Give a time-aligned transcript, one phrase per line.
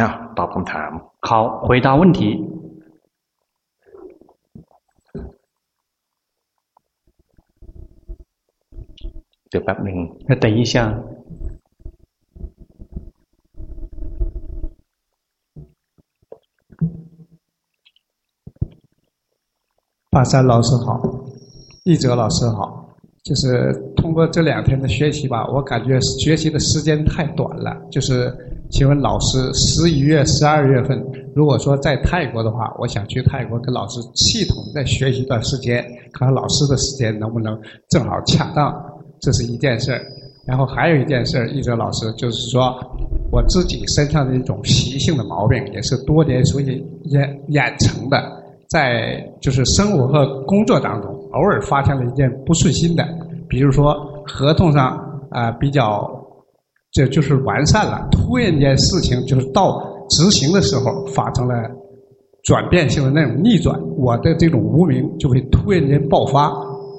[0.00, 0.90] อ้าวตอบคำถาม
[1.28, 1.30] 好，
[1.66, 2.20] 回答问题。
[9.48, 9.98] เดี๋ยวแป๊บหนึ่ง
[10.28, 10.74] 那等一下。
[20.10, 20.86] 法山老师好，
[21.84, 22.58] 一哲老师好，
[23.22, 27.70] 就是通过这两天的学习吧，我感觉学习的时间太短了。
[27.90, 28.34] 就是，
[28.71, 30.97] 请问老师，十一月、十二月份，
[31.35, 35.83] 如果说在泰国的话，我想去泰国跟老师系统再学习一段时间，
[36.13, 37.59] 看看老师的时间能不能
[37.89, 38.73] 正好恰当，
[39.19, 40.01] 这是一件事儿。
[40.45, 42.73] 然后还有一件事儿，一哲老师就是说，
[43.31, 48.41] 我自己身上的一种习性的毛病，也是多年所以养养成的。
[48.69, 53.05] 在就是生活和工作当中，偶尔发生了一件不顺心的，
[53.49, 53.93] 比如说
[54.25, 54.97] 合同上
[55.29, 56.09] 啊、比较，
[56.92, 61.54] 这就是完善了，突然间事情就是到执行的时候发生了
[62.42, 66.50] 转变性的那种逆转，我的这种无明就会突然间爆发，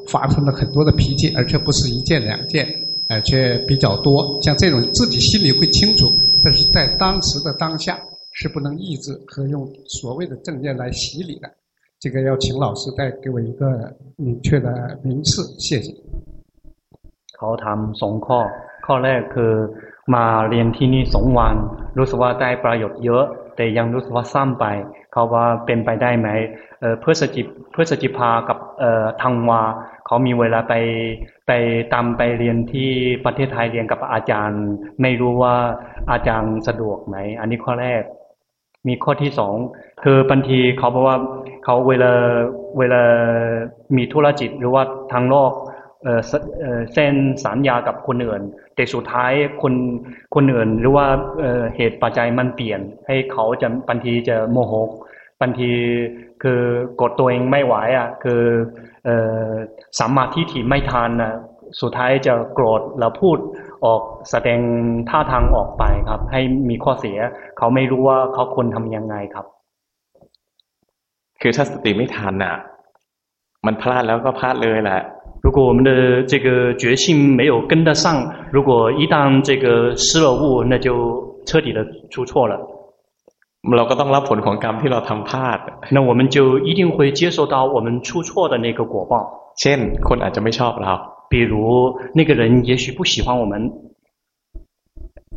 [0.07, 2.67] 发生了很多的脾气，而且不是一件两件，
[3.09, 6.05] 而且比较多，像这种自己心里会清楚，
[6.43, 7.99] 但是在当时的当下
[8.33, 11.49] 是不能抑制和用所谓的正念来洗礼的。
[11.99, 13.65] 这个要请老师再给我一个
[14.17, 15.91] 明确的名次，谢谢。
[17.37, 18.39] เขาถามสองข้อ
[18.92, 19.52] ข้อแรกคือ
[20.14, 21.56] มาเรียนที่นี่สองวัน
[21.98, 23.24] รู้สึกว่าได้ประโยชน์เยอะ
[23.56, 24.66] แต่ยังรู้สึกว่าสั้นไป
[25.12, 26.28] เขาว่าเป็นไปได้ไหม
[26.80, 29.62] เเพื่อสจิเพื่อสจิพากับเอ่อทางวา
[30.06, 30.74] เขามีเวลาไป
[31.46, 31.52] ไป
[31.92, 32.90] ตามไปเรียนที่
[33.24, 34.62] ประเทศไทยเรียนกับอาจารย์
[35.02, 35.54] ไม่รู้ว่า
[36.10, 38.02] อาจารย์สะดวกไหม อันนี้ข้อแรก
[38.88, 39.54] มีข้อที่สอง
[40.02, 41.16] คือบางทีเขาบอกว่า
[41.64, 42.12] เขาเวลา
[42.78, 43.02] เวลา
[43.96, 44.82] มีธุรกิจหรือว่า
[45.12, 45.52] ทางโลก
[46.02, 46.20] เอ่อ
[46.94, 48.42] เส้นสัญญากับคนอื่น
[48.74, 49.74] แต่สุดท้ายคน
[50.34, 51.06] คนอื่นหรือว่า
[51.40, 54.72] เเหตุปัจจัยมันเปลี่ยน ให้เขาจะบางทีจะโมโห
[55.40, 55.70] บางที
[56.42, 56.60] คือ
[57.00, 58.42] กดตัวเองไม่ไหวอะ คือ
[59.06, 59.10] อ
[59.98, 61.34] สัมมาทิฏฐิไม่ทันอะ
[61.80, 63.38] สุดท้ายจะโกรธแล้วพูด
[63.84, 64.60] ออกแสดง
[65.08, 67.18] ท่าทางออกไปครับ ให้มีข้อเสีย
[67.58, 69.46] เขาไม่รู้ว่าเขาควรทำยังไงครับ
[71.40, 72.56] คือถ้าสติไม่ทันอะ
[73.66, 75.02] มันพลาดแล้วก็พลาดเลยแหละ
[75.41, 78.05] 如果我们的这个觉性没有跟得上，
[78.51, 80.87] 如果一旦这个失了误，那就
[81.45, 82.57] 彻底的出错了。
[83.77, 85.59] เราก็ต้องรับผลของกรรมที่เราทำพลาด
[85.95, 89.13] 那我们就一定会接受到我们出错的那个果报。
[89.61, 90.93] เช่น คนอาจจะไม่ชอบเรา
[91.31, 91.53] 比如
[92.13, 93.53] 那个人也许不喜欢我们，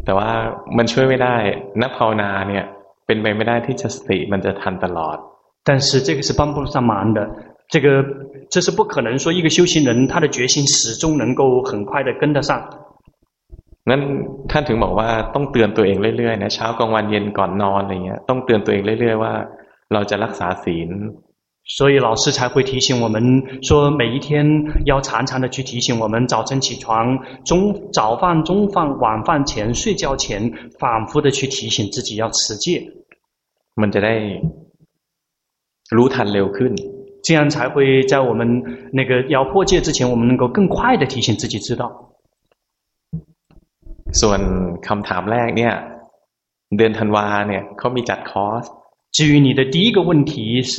[0.04, 0.30] แต่ว่า
[0.76, 1.36] มันช่วยไม่ได้
[1.82, 2.64] นักภาวนาเนี่ย
[3.06, 5.16] เป็นไปไม่ได้ที่จะสติมันจะทันตลอด
[5.66, 7.18] 但是这个是帮不上忙的，
[7.68, 8.04] 这个
[8.50, 12.50] 这是不可能说一个修行人他的决心始终能够很快的跟得上。
[13.88, 14.00] งั้น
[14.50, 19.32] ท่านถึงบอกว่าต้องเตือนตัวเองเรื่อยๆนะเช้ากลางวันเย็นก่อนนอนอะไรเงี้ยต้องเตือนตัวเองเรื่อยๆว่า
[19.92, 20.91] เราจะรักษาศีล。
[21.76, 23.16] 所以老师才会提醒我们
[23.62, 24.28] 说，每一天
[24.86, 32.82] 要常常的去提醒我们，早晨起床、中早饭、中饭、晚饭前、睡觉前，反复的去提醒自己要持戒。
[33.76, 34.14] มันจะได้
[35.96, 36.72] รู้ทันเร็วขึ้น
[37.24, 38.41] 这样才会在我们
[38.92, 41.84] 那个要破戒之前，我们能够更快的提醒自己知道。
[44.20, 44.41] ส่วน
[44.86, 45.74] คำถามแรกเนี่ย
[46.76, 48.64] เดือนธันวาเนี่ยเขามีจัดคอร์ส
[49.16, 50.72] 至于你的第一个问题是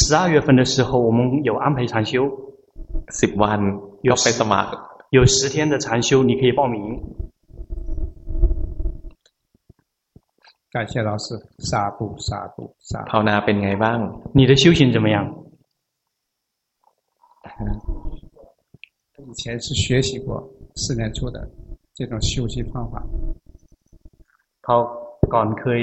[0.00, 2.12] 十二月份的时候，我们有安排禅修，
[3.16, 3.60] 十วัน
[4.08, 4.70] 有ไปสมัคร
[5.16, 6.76] 有十天的禅修，你可以报名。
[10.72, 11.26] 感谢老师，
[11.58, 13.04] 沙布沙布沙。
[13.10, 13.98] ภาวนาเป็นไงบ้าง
[14.38, 15.16] 你的修行怎么样？
[19.30, 20.28] 以前是学习过
[20.76, 21.48] 四年初的
[21.94, 23.02] 这种修行方法。
[24.64, 24.76] เขา
[25.34, 25.82] ก่อนเคย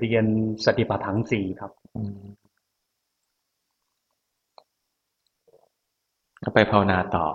[0.00, 0.26] เรียน
[0.64, 1.72] สติปัฏฐานสี่ครับ
[6.44, 7.26] ก็ไปภาวนาต่อ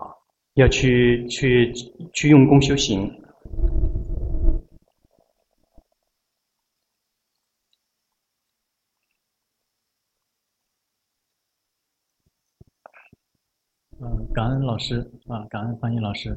[0.60, 1.38] 要去去
[2.18, 2.88] 去用功修行。
[14.05, 16.35] 嗯，感恩老师啊，感恩翻译老师。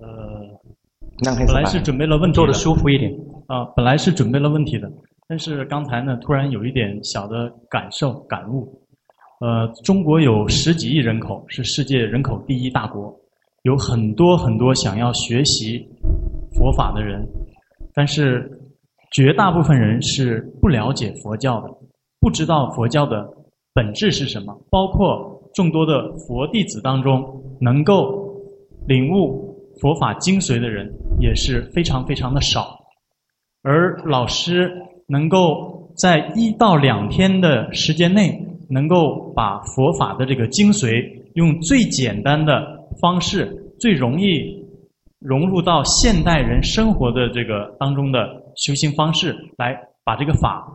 [0.00, 0.60] 呃，
[1.46, 3.12] 本来是准备了问题的，坐得舒服一点
[3.46, 4.90] 啊，本来是准备了问题的，
[5.28, 8.82] 但是刚才呢，突然有一点小的感受感悟。
[9.40, 13.14] 呃，中国有十几亿人口，是世界人口第一大国，
[13.62, 15.88] 有很多很多想要学习
[16.52, 17.24] 佛法的人，
[17.94, 18.50] 但是
[19.12, 21.68] 绝大部分人是不了解佛教的，
[22.18, 23.28] 不知道佛教的
[23.72, 25.30] 本质是什么，包括。
[25.54, 28.34] 众多的佛弟子当中，能够
[28.86, 32.78] 领悟佛法精髓的人也是非常非常的少。
[33.62, 34.70] 而老师
[35.06, 44.66] 能够在一到两天的时间内，能够把佛法的这个精髓，用最简单的方式，最容易
[45.18, 50.66] 融入到现代人生活的这个当中的修行方式，来把这个法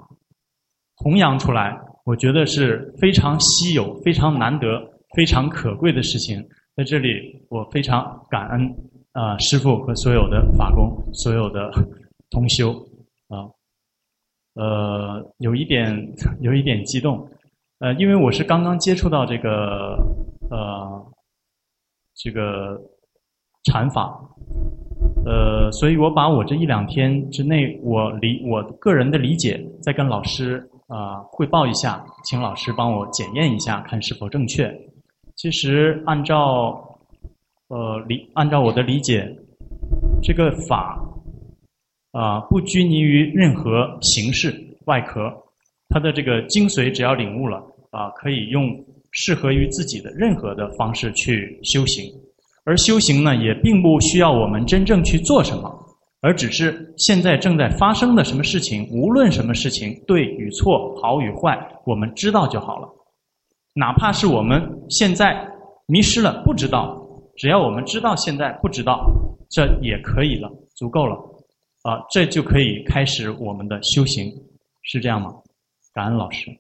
[0.96, 1.78] 弘扬出来，
[2.08, 4.82] 我觉得是非常稀有、非常难得、
[5.14, 6.42] 非常可贵的事情。
[6.74, 7.10] 在这里，
[7.50, 8.74] 我非常感恩
[9.12, 11.70] 啊、师父和所有的法工、所有的
[12.30, 12.72] 同修
[13.28, 13.44] 啊，
[14.54, 15.94] 呃，有一点
[16.40, 17.30] 有一点激动，
[17.80, 19.98] 呃，因为我是刚刚接触到这个
[20.50, 21.06] 呃
[22.16, 22.80] 这个
[23.66, 24.18] 禅法，
[25.26, 34.74] 呃，所以我把我这一两天之内我理我个人的理解，再跟老师、呃、汇报一下，请老师帮我检验一下，看是否正确。
[35.36, 37.00] 其实按照，
[37.68, 39.28] 呃理按照我的理解，
[40.24, 40.98] 这个法
[42.12, 44.56] 啊、不拘泥于任何形式
[44.86, 45.32] 外壳，
[45.90, 47.58] 它的这个精髓只要领悟了
[47.92, 48.64] 啊、可以用
[49.12, 52.06] 适合于自己的任何的方式去修行。
[52.66, 55.72] 而修行呢，也并不需要我们真正去做什么，
[56.22, 62.90] 而只是现在正在发生的什么事情，无论什么事情对与错，好与坏，我们知道就好了，
[63.74, 65.48] 哪怕是我们现在
[65.86, 67.00] 迷失了，不知道，
[67.36, 69.10] 只要我们知道现在不知道。
[69.50, 71.16] 这也可以了，足够了。
[71.84, 74.30] 啊，这就可以开始我们的修行，
[74.82, 75.34] 是这样吗？
[75.94, 76.52] 感恩老师。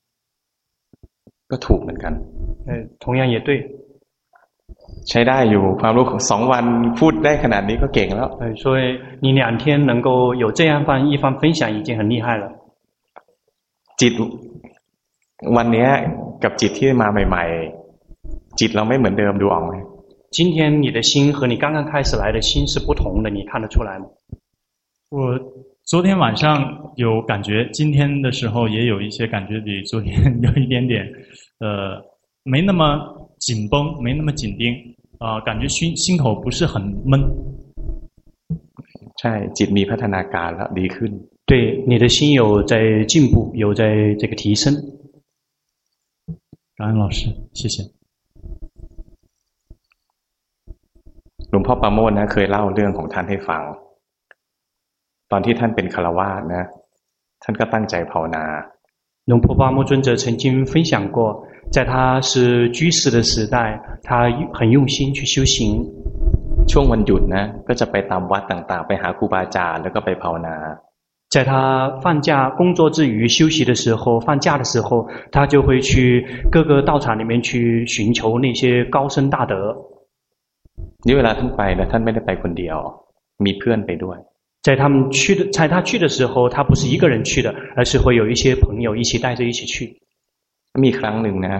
[1.48, 2.14] 个土门坎，
[2.66, 3.70] 呃，同样也对。
[5.09, 6.65] ใช้ได้อยู่ความรู้ของสองวัน
[6.99, 8.83] พูดได้ขนาดนี้ก็เก่งแล้ว呃，所以
[9.25, 10.09] 你两天能够
[10.43, 12.45] 有这样番一番分享，已经很厉害了。
[14.01, 14.13] จิต
[15.57, 15.89] วันนี้
[16.43, 19.73] กับจิตที่มาใหม่ๆจิตเราไม่เหมือนเดิมดูออกไหม
[20.37, 24.07] 今天你的心和你刚刚开始来的心是不同的，你看得出来吗？
[25.11, 25.39] 我
[25.91, 30.11] 昨天晚上有感觉，今天的时候也有一些感觉，比昨天
[30.41, 31.07] 有一点点，
[31.59, 32.01] 呃，
[32.45, 32.83] 没那么
[33.39, 33.75] 紧绷，
[34.05, 34.63] 没那么紧盯，
[35.19, 36.75] 啊、呃，感觉心心口不是很
[37.11, 37.15] 闷。
[39.21, 41.13] ใช่จิตมีพัฒนาการแล้วดีขึ้น
[41.51, 41.53] 对，
[41.91, 43.83] 你的心有在进步，有在
[44.21, 44.65] 这个提升。
[46.79, 47.19] 感恩老师，
[47.53, 47.77] 谢谢。
[51.51, 53.63] หลวงพ่อประโมทนะเคยเล่าเรื่องของท่านให้ฟัง
[55.31, 56.65] ตอนที่ท่านเป็นคารวาสนะ
[57.43, 58.45] ท่านก็ตั้งใจภาวนา
[59.29, 61.19] หลวงพ่อปราโมท尊者曾经分享过，
[61.71, 63.57] 在他是居士的时代，
[64.03, 65.57] 他很用心去修行。
[66.71, 70.57] ช่วงวันหยุดนะ ก็จะไปตามวัดต่างๆ ไปหาครูบาอาจารย์แล้วก็ไปภาวนา
[71.35, 71.53] 在他
[72.03, 75.91] 放假工作之余休息的时候，放假的时候，他就会去
[76.51, 79.75] 各个道场里面去寻求那些高僧大德。
[81.05, 82.77] 你为了他ไป了，他没得ไปคนเดียว，
[83.45, 84.19] มีเพื่อนไปด้วย。
[84.67, 89.99] 在他们去的，在他去的时候，他不是一个人去的，而是会有一些朋友一起带着一起去。
[90.83, 91.57] มีครั้งหนึ่งนะ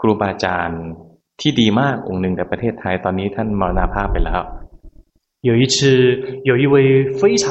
[0.00, 0.82] ครูบาอาจารย์
[1.40, 4.42] ที่ดีมากองค์หนึ่งในประเทศไทยตอนนี้ท่านมรณภาพไปแล้ว
[5.48, 5.76] 有一次，
[6.50, 6.76] 有一位
[7.20, 7.46] 非常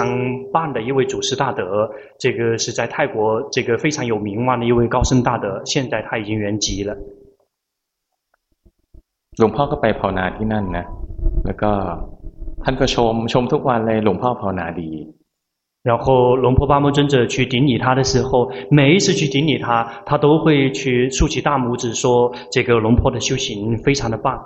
[0.52, 1.62] 棒的一位祖师大德，
[2.18, 3.16] 这个是在泰国
[3.52, 6.98] 这个非常有名望的一位高僧大德，现在他已经圆寂了。
[9.38, 10.86] หลวงพ่อก็ไปภาวนาที่นั่นนะ
[11.46, 11.72] แล้วก็
[12.64, 14.92] ท่านก็ชมชมทุกวันเลยหลวงพ่อภาวนาดี
[15.90, 24.42] 然后龙婆巴摩尊者去顶礼他的时候，每一次去顶礼他，他都会去竖起大拇指说：“这个龙婆的修行非常的棒。”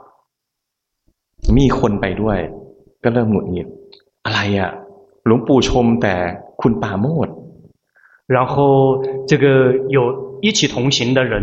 [1.55, 2.39] มีคนไปด้วย
[3.03, 3.67] ก็เริ่มหงุดหงิด
[4.25, 4.71] อะไรอ่ะ
[5.25, 6.15] หลวงปู่ชมแต่
[6.61, 7.27] คุณปาโมด
[8.35, 8.55] 然后
[9.29, 9.45] 这个
[9.95, 9.99] 有
[10.41, 11.33] 一起同行的人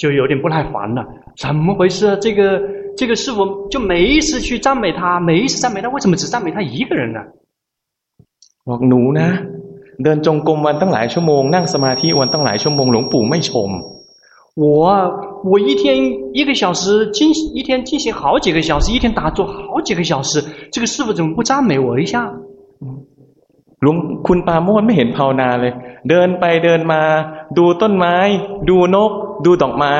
[0.00, 2.40] 就有点不耐烦了怎么回事啊这个
[2.98, 7.20] 这个师父就每一次去赞美他每一次赞美他为什么只赞美他一个人呢
[8.68, 9.28] บอกหนูนะ
[10.02, 13.70] เดินจงกรมวันตั้งหลายชั่วโมงนั่งสมาธิวันตั้งหลายชั่วโมงหลวงปู่ไม่ชม
[14.62, 14.64] 我
[15.50, 15.84] 我一天
[16.38, 16.82] 一个小时
[17.16, 17.18] 进
[17.56, 20.30] 一天进行好几个小时，一天打坐好几个小时，
[20.72, 22.14] 这个师父怎么不赞美我一下？
[23.82, 25.72] หลวงคุณปาโมทไม่เห็นภาวนาเลย
[26.08, 27.02] เดินไปเดินมา
[27.58, 28.16] ดูต้นไม้
[28.68, 29.10] ดูนก
[29.44, 29.94] ดูดอกไม้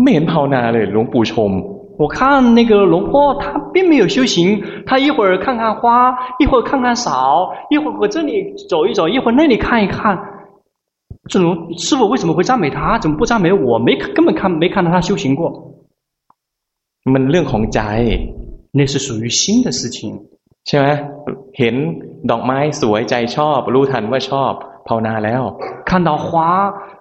[0.00, 1.50] ไม่เห็นภาวนาเลยหลวงปู่ชม
[1.98, 10.18] 我看那个龙婆，他并没有修行，他一会儿看看花，一会儿看看草，一会儿和这里走一走，一会儿那里看一看。
[11.28, 12.98] 这种师父为什么会赞美他？
[12.98, 13.78] 怎么不赞美我？
[13.78, 15.42] 没根本看没看到他修行过。
[17.04, 17.80] มันเรื่องของใจ
[18.78, 19.98] 那是属于心的事情，
[20.66, 20.86] ใช่ไหม
[21.58, 21.74] เห็น
[22.30, 24.52] ดอกไม้สวยใจชอบรู้ทันว่าชอบ
[24.88, 25.42] ภาวนาแล้ว
[25.88, 26.26] 看到花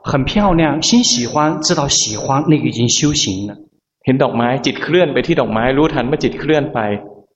[0.10, 3.51] 很漂亮，心喜欢，知道喜欢，那个已经修行了。
[4.05, 6.79] เห็นดอกไม้จิตเคลื่อนไปที่ดอกไม้รู้ทันว่าจิตเคลื่อนไป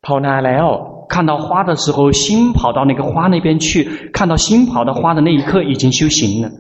[0.05, 0.67] ภาวนาแล้ว
[1.13, 6.51] 看到花的时候，心跑到那个花那边去，看到心跑到花的那一刻，已经修行了。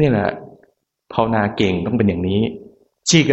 [0.00, 0.28] นี่แหละ
[1.12, 2.40] ภาวนาเก่งต้องเป็นอย่างนี้
[3.10, 3.32] 这个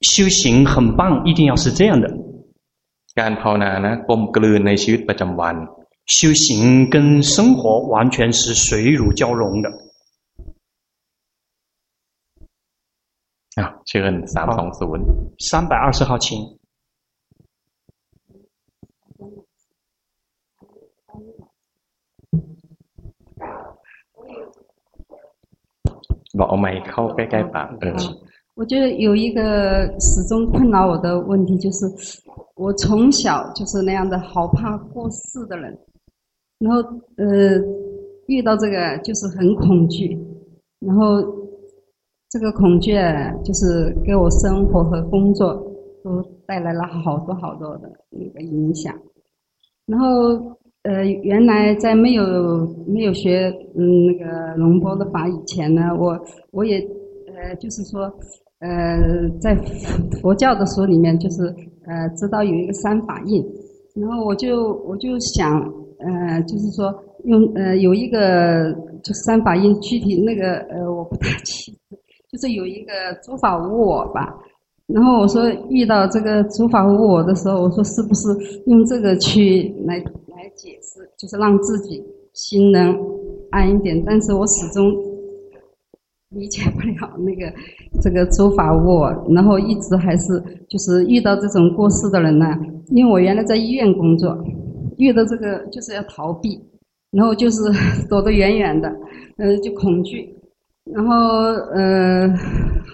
[0.00, 2.06] 修行很棒，一定要是这样的。
[3.18, 5.56] การภาวนานะกลมกลืนในชีวิตประจำวัน
[6.16, 7.60] 修行跟生活
[7.92, 9.66] 完全是水乳交融的。
[13.58, 15.04] อ้าวเชิญสามสองศูนย์
[15.48, 16.26] 三百二十号，请。
[26.38, 27.98] บอกเอาไม้เข้าใกล้ๆปากเออ
[28.58, 29.40] 我觉得有一个
[30.08, 31.78] 始终困扰我的问题，就是
[32.54, 35.76] 我从小就是那样的好怕过世的人，
[36.58, 36.78] 然后
[37.16, 37.24] 呃
[38.26, 40.18] 遇到这个就是很恐惧，
[40.78, 41.22] 然后
[42.35, 42.91] 这个恐惧
[43.45, 45.53] 就是给我生活和工作
[46.03, 48.93] 都带来了好多好多的那个影响，
[49.85, 50.07] 然后
[50.83, 56.19] 呃原来在没有没有学嗯那个龙波的法以前呢，我
[56.51, 56.77] 我也
[57.27, 58.13] 呃就是说。
[58.59, 59.53] 呃，在
[60.21, 61.43] 佛教的书里面，就是
[61.85, 63.45] 呃，知道有一个三法印，
[63.93, 65.61] 然后我就我就想，
[65.99, 66.91] 呃，就是说
[67.25, 68.73] 用呃有一个
[69.03, 71.97] 就三法印，具体那个呃我不大清楚，
[72.35, 72.91] 就是有一个
[73.23, 74.35] 诸法无我吧。
[74.87, 78.27] 然后我说遇到这个诸法无我的时候，我说是不是
[78.67, 82.93] 用这个去来来解释，就是让自己心能
[83.51, 84.03] 安一点？
[84.05, 84.93] 但是我始终。
[86.29, 87.53] 理解不了那个
[88.01, 90.33] 这个诸法无我，然后一直还是
[90.67, 92.45] 就是遇到这种过世的人呢，
[92.89, 94.37] 因为我原来在医院工作，
[94.97, 96.59] 遇到这个就是要逃避，
[97.11, 97.61] 然后就是
[98.09, 98.93] 躲得远远的，
[99.37, 100.34] 呃，就恐惧，
[100.93, 101.15] 然后
[101.73, 102.27] 呃，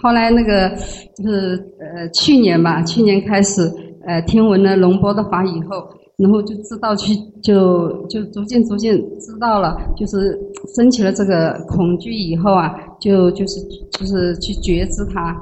[0.01, 0.69] 后来那个
[1.15, 3.61] 就是呃去年吧，去年开始
[4.05, 5.87] 呃听闻了龙波的法以后。
[6.17, 10.39] 然后就知道去，就就逐渐逐渐知道了，就是
[10.75, 15.35] 升起了这个恐惧以后啊，就就是就是去觉知它，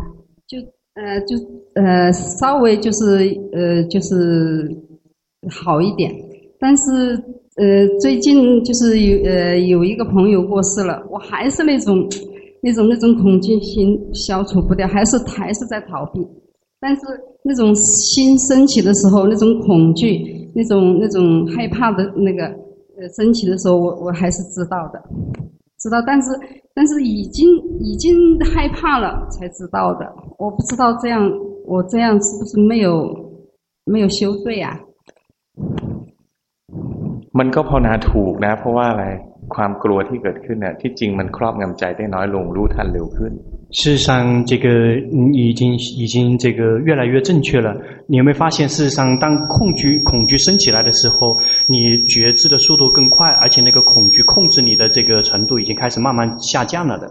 [0.48, 0.58] 就
[0.94, 1.36] 呃就
[1.76, 4.74] 呃稍微就是呃就是
[5.50, 6.16] 好一点，
[6.58, 7.12] 但是
[7.58, 12.08] 呃最近就是有呃有一个朋友过世了，我还是那种
[12.63, 16.27] 那种那种恐惧心消除不掉，还是还是在逃避，
[16.81, 17.03] 但是
[17.43, 20.43] 那种心升起的时候，那种恐惧。
[20.57, 22.47] 那种那种害怕的那个
[22.97, 25.03] 呃升起的时候，我我还是知道的，
[25.81, 26.31] 知道，但是
[26.73, 31.29] 但是已经已经害怕了才知道的，我不知道这样
[31.67, 32.93] 我这样是不是没有
[33.85, 34.79] 没有修对啊？
[37.39, 39.05] มันก็ภาวนาถูกนะเพราะว่าอะไร
[39.55, 43.33] ความกลัวที่เกิดขึ้นเนี่ยที่จริงมันครอบงำใจได้น้อยลงรู้ทันเร็วขึ้น
[43.81, 44.69] 事实上，这个
[45.33, 47.75] 已经已经这个越来越正确了。
[48.07, 51.37] 你有没有发现，事实上，当恐惧恐惧升起来的时候，
[51.67, 57.11] 你觉知的速度更快，而且那个恐惧控制你的这个程度已经开始慢慢下降了的。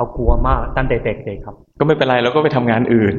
[0.00, 3.14] ากลัวมากตั้งแต่เด็กๆครับ ก็ไม่เป็นไรเราก็ไปทำงานอื่น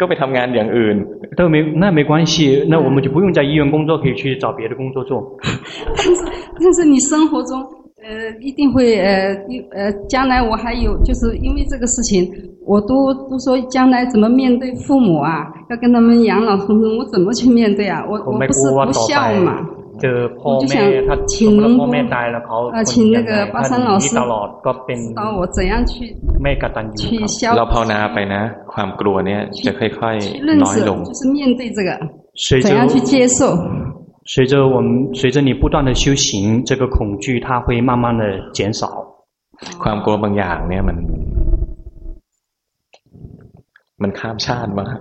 [0.00, 0.96] ก็ไปทำงานอย่างอื่น
[1.38, 2.34] 都没那没关系，
[2.70, 5.10] 那我们就不用在医院工作，可以去找别的工作做。
[5.96, 6.20] 但是
[6.62, 7.52] 但是你生活中，
[8.04, 9.34] 呃，一定会呃
[9.78, 12.14] 呃，将来我还有，就是因为这个事情，
[12.64, 18.04] 我都都说将来怎么面对父母啊，要跟他们养老送终，我怎么去面对啊？
[18.08, 19.50] 我我不是不孝嘛。
[20.00, 21.16] เจอพ่อแม่ถ้า
[21.80, 22.56] พ่อแม่ตายแล้วเขา
[22.90, 23.32] คนยังไง
[23.70, 24.98] ถ้าหนีตลอดก็เป็น
[26.42, 31.90] ไม่กตัญญูครับ เราภาวนาไปนะ ความกลัวเนี้ยจะค่อยๆน้อยลง就是面对这个
[32.64, 33.38] 怎样去接受
[34.32, 36.28] 随着我们随着你不断的修行
[36.68, 38.24] 这个恐惧它会慢慢的
[38.56, 38.80] 减少
[39.82, 40.96] ความกลัวบางอย่างเนี่ยมัน
[44.02, 44.98] มันข้ามชาติมาก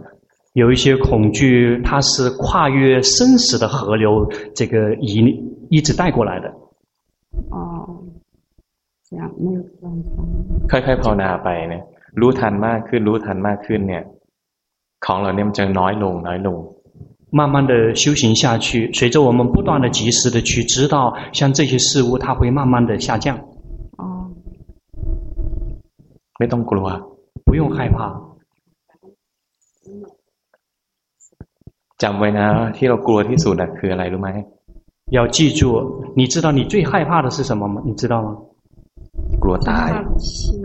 [0.60, 5.20] 有一些恐惧，它是跨越生死的河流，这个一
[5.70, 6.48] 一直带过来的。
[7.52, 8.04] 哦，
[9.10, 10.24] 这样没有办法。
[10.70, 11.84] ค่อยๆภาวนาไปเนี่ย
[12.20, 14.04] รู้ทันมากขึ้นรู้ทันมากขึ้นเนี่ย
[15.06, 16.58] ของเราเนี่ยมันจะน้อยลงน้อยลง
[17.38, 23.38] 慢慢的修行下去，随着我们不断的及时的去知道，像这些事物，它会慢慢的下降。
[23.98, 24.32] 哦，
[26.38, 26.88] ไม่ต้องกลัว
[27.44, 27.98] 不用害怕。
[32.04, 32.48] จำไว้นะ
[32.78, 34.30] ที่เรากลัวที่สุดอะคืออะไรรู้ไหม
[35.18, 35.62] 要记住，
[36.20, 37.76] 你知道你最害怕的是什么吗？
[37.88, 38.30] 你知道吗？
[39.44, 39.90] กลัวตาย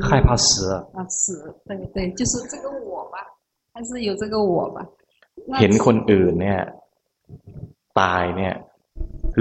[0.07, 0.49] 害怕死
[0.97, 1.23] 啊死
[1.69, 3.17] 对对就是这个我吧
[3.75, 4.79] 还是有这个我吧
[5.61, 6.61] เห็นคนอื่นเนี่ย
[8.01, 8.55] ตายเนี่ย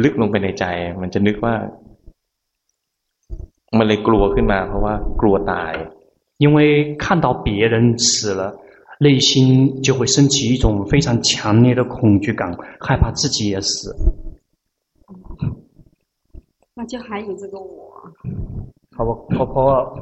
[0.03, 0.65] ลึกลงไปในใจ
[1.01, 1.55] มันจะนึกว่า
[3.77, 5.73] มันเลยกลัวขึ้นมา เพราะว่ากลัวตาย
[6.43, 6.57] 因为
[7.03, 8.41] 看到别人死了，
[8.99, 13.95] 内心就会升起一种非常强烈的恐惧感，害怕自己也死。
[16.75, 17.67] 那就还有这个我。
[18.95, 19.45] 好，婆婆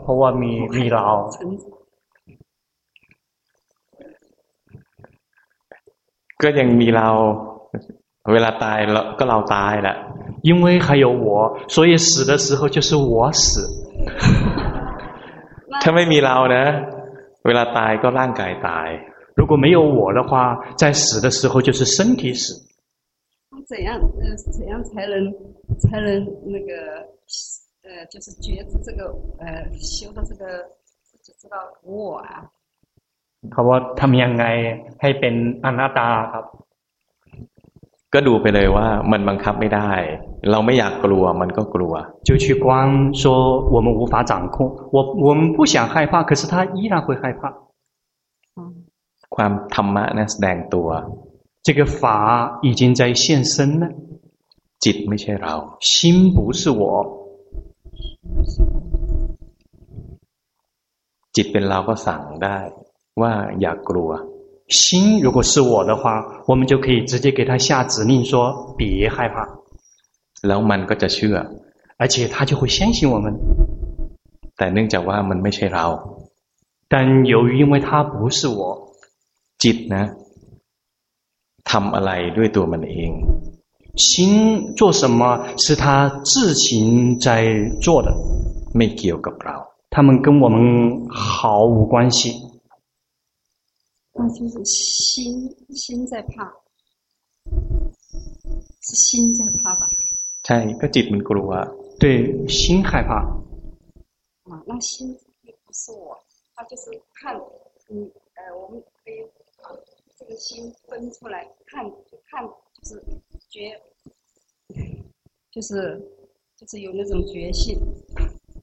[0.06, 1.30] 婆婆咪咪老。
[6.42, 7.10] ก็ยังมีเรา
[8.32, 9.96] เวลาตายเราก็เราตายแหละ
[10.50, 13.44] 因为还有我，所以死的时候就是我死。
[15.82, 16.63] ถ้าไม่มีเรานะ
[17.46, 18.89] เวลาตายก็ร่างกายตาย
[19.39, 20.32] 如果没有我的话，
[20.82, 22.44] 在死的时候就是身体死。
[23.70, 23.89] 怎样
[24.22, 24.24] 呃
[24.58, 25.13] 怎样才能
[25.84, 26.08] 才能
[26.54, 26.72] 那个
[27.86, 29.01] 呃就是觉知这个
[29.42, 29.46] 呃
[29.80, 30.44] 修到这个
[31.25, 32.50] 就知道我啊？
[33.51, 34.46] เขาว่าทำยังไง
[35.01, 35.36] ให้เป็น
[35.66, 36.46] อนัตตาครับ
[38.13, 39.92] ก็ดูไปเลยว่ามันบังคับไม่ได้
[40.51, 41.94] เราไม่อยากกลัวมันก็กลัว
[42.27, 42.68] 就去观
[43.22, 43.24] 说
[43.75, 44.56] 我们无法掌控
[44.96, 47.42] 我我们不想害怕可是他依然会害怕
[49.36, 50.88] ความธรรมะนะแสดงตัว
[51.66, 52.01] 这个法
[52.68, 53.24] 已经在现
[53.54, 53.84] 身了
[54.84, 55.56] จิตไม่ใช่เรา
[55.92, 55.92] 心
[56.36, 56.84] 不是我
[61.36, 62.58] จิตเป็นเราก็สั่งได้
[63.22, 64.12] ว่าอย่ากลัว
[64.72, 69.48] 心如果是我的话，我们就可以直接给他下指令说别害怕，
[70.42, 71.38] 然后มันก็จะเชื่อ，
[71.98, 73.25] 而且他就会相信我们。
[74.58, 75.86] แต่เนื่องจากว่ามันไม่ใช่เรา，
[76.89, 78.60] 但由于因为他不是我，
[79.62, 80.04] จิตนะ
[81.70, 83.12] ทำอะไรด้วยตัวมันเอง，
[83.96, 85.22] 心做什么
[85.63, 87.27] 是他自行在
[87.82, 88.10] 做的，
[88.75, 89.56] ไม่เกี่ยวกับเรา，
[89.94, 90.58] 他们跟我们
[91.10, 92.33] 毫无关系。
[94.14, 96.51] 那就是心心在怕，
[98.81, 99.88] 是心在怕吧？
[100.46, 101.51] ใช่ก็จิตมันกลัว
[102.01, 102.03] 对
[102.48, 103.12] 心害怕
[104.50, 104.90] 啊，那心
[105.48, 106.18] 也不是我，
[106.55, 106.83] 他就是
[107.20, 107.36] 看，
[107.90, 107.92] 嗯，
[108.38, 109.14] 呃，我们可以
[109.62, 109.64] 把
[110.18, 111.83] 这个心分出来看，
[112.29, 112.31] 看
[112.75, 112.90] 就是
[113.50, 113.77] 觉，
[115.51, 116.01] 就是
[116.55, 117.77] 就是有那种觉性，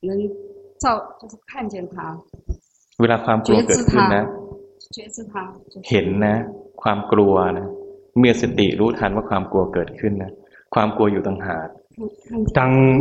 [0.01, 0.17] 能
[0.81, 2.19] 照就是看见他，
[2.99, 3.59] เวลาความกลัว
[4.95, 6.35] เกิดขึ้นนะเห็นนะ
[6.83, 7.67] ความกลัวนะ
[8.19, 10.31] เมื่อสติรู้ทันว่าความกลัวเกิดขึ้นนะ
[10.75, 11.69] ความกลัวอยู่ต่างหาก
[12.59, 12.61] 当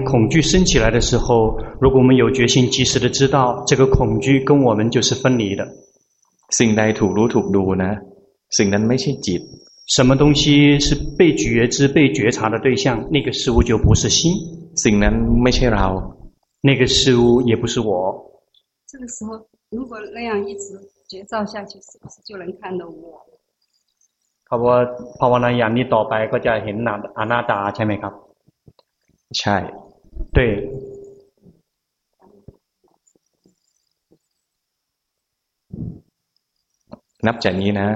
[0.09, 5.61] 恐惧升起来的时候，如果我们有决心，及时的知道这个恐惧跟我们就是分离的。
[6.57, 7.91] สิ่งใดถูกรู้ถูกดูนะ
[8.57, 9.41] สิ่งนั้นไม่ใช่จิต
[9.95, 14.31] 什么东西是被觉知、被觉察的对象，那个事物就不是心。
[14.83, 15.87] สิ่งนั้นไม่ใช่เรา
[16.61, 17.89] 那个事物也不是我。
[18.91, 19.29] 这个时候，
[19.71, 20.65] 如果那样一直。
[21.11, 23.05] 觉照下去，是不是就能看到我？
[24.47, 24.77] เขาว่า
[25.19, 26.77] ภาวนาอย่างนี้ต่อไปก็จะเห็น
[27.17, 28.13] อนาตาใช่ไหมครับ
[29.39, 29.55] ใช่
[30.35, 30.37] 对
[37.27, 37.87] นับจากนี้นะ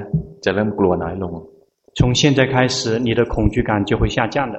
[0.43, 1.33] จะเริ่มกลัวน้อยลง
[1.97, 4.55] 从现在开始你的恐惧感就会下降的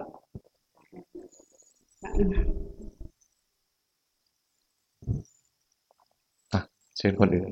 [6.97, 7.51] เชิญคนอื่น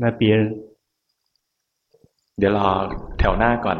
[0.00, 0.40] 那别人
[2.38, 2.68] เดี๋ยวรอ
[3.18, 3.78] แถวหน้าก่อน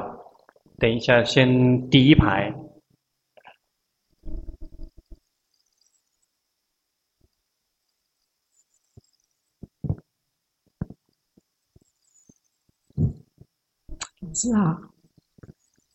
[0.81, 2.53] 等一下先第一排
[14.21, 14.61] 老师好，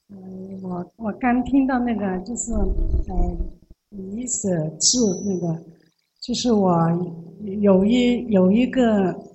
[0.09, 0.15] 嗯，
[0.61, 3.13] 我我刚听到那个就是呃
[3.89, 4.49] 离舍
[4.79, 4.87] 智
[5.25, 5.45] 那个，
[6.21, 6.65] 就是我
[7.61, 9.30] 有一有一个。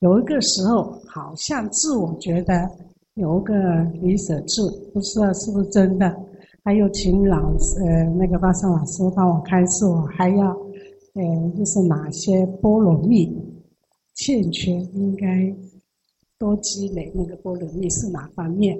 [0.00, 2.68] 有一个时候，好像自我觉得
[3.14, 3.54] 有一个
[4.02, 6.14] 离舍智，不知道是不是真的。
[6.64, 10.48] 还有请老师，呃，那个巴桑老师帮我开示，我还要，
[11.14, 13.32] 呃，就是哪些波罗蜜
[14.14, 15.54] 欠缺，应该
[16.38, 17.10] 多积累。
[17.14, 18.76] 那个波罗蜜是哪方面？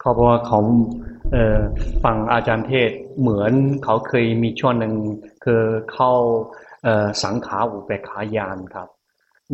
[0.00, 0.58] เขาบอกว่าเขา
[1.32, 1.60] เอ่อ
[2.02, 3.52] ฟังอาจารย์เทศเหมือน
[3.84, 4.94] เขาเคยมีช่วงหนึ่ง
[5.44, 6.12] คือเข้า
[6.84, 8.88] เอ่อสังขาอุเบกขายานครับ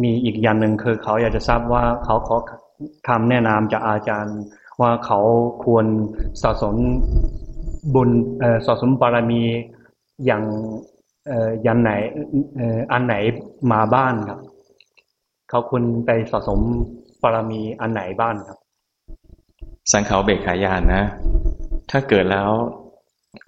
[0.03, 2.37] มีอีกอย่างหนึ่งคือเขาอยากจะทราบว่าเขาขอ
[3.07, 4.37] คำแนะนำจากอาจารย์
[4.81, 5.19] ว่าเขา
[5.65, 5.85] ควร
[6.41, 6.75] สะสม
[7.93, 8.09] บุญ
[8.65, 9.41] สะสมบารมี
[10.25, 10.43] อย่าง
[11.63, 11.91] อย่างไหน
[12.91, 13.15] อันไหน
[13.71, 14.39] มาบ้านครับ
[15.49, 16.59] เขาควรไปสะสม
[17.21, 18.57] บารมีอันไหนบ้านครับ
[19.91, 21.03] สังเขาเบกขายานนะ
[21.91, 22.49] ถ้าเกิดแล้ว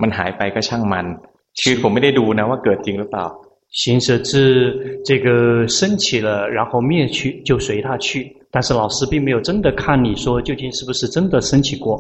[0.02, 1.06] มันหายไปก็ช่างมัน
[1.62, 3.26] คือผมไม่ได้ดูนะว่าเกิดจริงหรือเปล่า
[3.71, 8.37] 行舍智这个升起了，然后灭去，就随它去。
[8.51, 11.99] 但是老师并没有真的看你说究竟是不是真的升起过。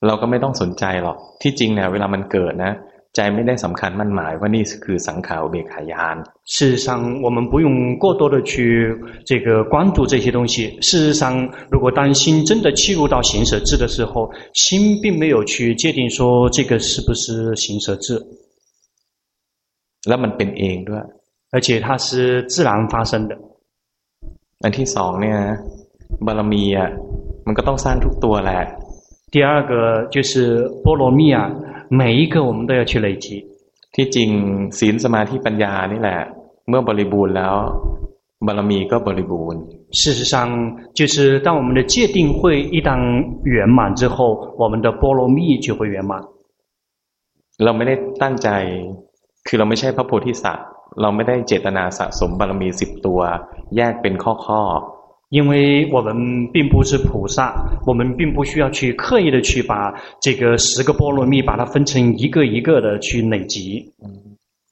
[0.00, 2.72] เราก็ไม่ต้องสนใจหรอกที่จริงเนี่ยเวลามันเกิดนะ
[3.16, 6.16] ใจไม่ได้สำคัญมั่นหมายว่านี่คือสังขารเบกขายาน
[6.54, 6.88] 事实上，
[7.24, 7.68] 我们不用
[8.02, 8.52] 过多的去
[9.24, 10.54] 这个关注这些东西。
[10.82, 18.20] 事实上，如果当心真的契入到行舍智的时候，心并没有去界定说这个是不是行舍智。
[20.08, 21.04] แล้วมันเป็นเองด้วย
[21.54, 22.08] 而且它是
[22.52, 23.32] 自然发生的。
[24.62, 25.38] อันที่สองเนี่ย
[26.26, 26.90] บารมีอ่ะ
[27.46, 28.60] มันก็ต้องสร้างทุกตัวแหละ
[29.32, 29.72] 第二个
[30.14, 30.32] 就是
[30.84, 31.38] 波罗蜜啊，
[32.00, 33.26] 每一个我们都要去累积。
[33.94, 34.28] ที่จริง
[34.78, 36.20] ศีลสมาธิปัญญานี่แหละ
[36.68, 37.54] เมื่อบริบูรณ์แล้ว
[38.46, 39.60] บารมีก็บริบูรณ์
[40.00, 40.34] 事实上，
[40.98, 42.90] 就是当我们的戒定慧一旦
[43.44, 46.12] 圆满之后，我们的波罗蜜就会圆满。
[47.62, 48.48] เราไม่ได้ตั้งใจ
[49.46, 50.66] คือเราไม่ใช่พระโพธิสัตว์
[51.00, 53.20] เราไม่ได้เจตนาสะสมบารมีสิบตัว
[53.76, 54.62] แยกเป็นข้อข้อ
[55.36, 55.52] 因为
[55.90, 56.08] 我们
[56.52, 57.36] 并不是菩萨，
[57.86, 59.72] 我们并不需要去刻意的去把
[60.20, 63.54] 这个十个波罗蜜把它分成一个一个的去累积。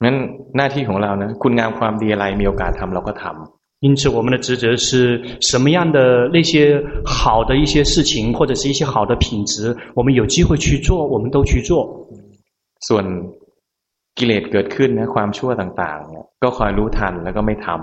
[0.03, 0.15] งั้น
[0.57, 12.07] หน้าที่ของเรา呢คุณงามความดีอะไรมีโอกาสทำเราก็ทำ因此，我们的职责是什么样的那些好的一些事情，或者是一些好的品质，我们有机会去做，我们都去做。
[12.87, 13.03] ส่วน
[14.17, 17.77] กิเลสเกิดขึ้นนะความชั่วต่างๆเนี่ยก็คอยรู้ทันแล้วก็ไม่ทำ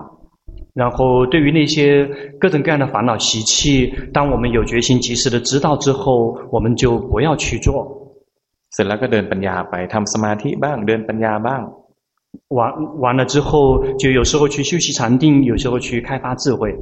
[0.80, 7.68] 然后，对于那些各种各样的烦恼习气，当我们有决心及时的知道之后，我们就不要去做。
[8.72, 11.62] เสร็จแล้วก็เดินปัญญาไปทำสมาธิบ้างเดินปัญญาบ้าง
[12.58, 12.60] 完
[13.04, 13.50] 完了之后，
[13.98, 16.76] 就有时候去修习禅定，有时候去开发智慧。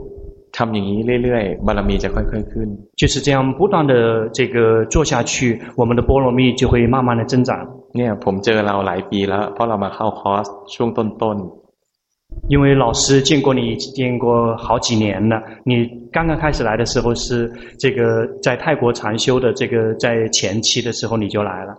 [0.56, 2.68] ทำอย่างนี้เรื่อยๆบารมีจะค่อยๆขึ้น
[3.00, 3.94] 就是这样不断的
[4.38, 4.56] 这个
[4.92, 5.32] 做下去，
[5.80, 7.50] 我们的波罗蜜就会慢慢的增长。
[7.96, 13.62] เนี่ยผมเจอเราหลายปีแล้วเพราะเรามาเข้าคอร์สช่วงต้นๆ因为老师见过你
[13.98, 15.72] 见过好几年了，你
[16.14, 18.00] 刚刚开始来的时候是这个
[18.44, 21.70] 在泰国禅修的，这个在前期的时候你就来了。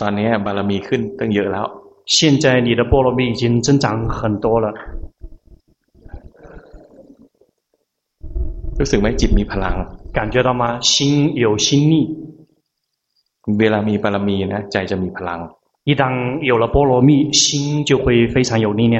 [0.00, 1.68] ตอนนี้บารมีขึ้นตั้งเยอะแล้ว。
[2.06, 4.66] 现在你的波罗蜜已经增长很多了。
[8.80, 9.74] รู้สึกไหมจิตมีพลัง
[10.16, 10.62] 感觉到吗？
[10.80, 11.94] 心有心力。
[13.58, 15.40] เวลามีบารมีนะใจจะมีพลัง。
[15.84, 16.02] 一旦
[16.50, 18.96] 有了波罗蜜，心就会非常有力量。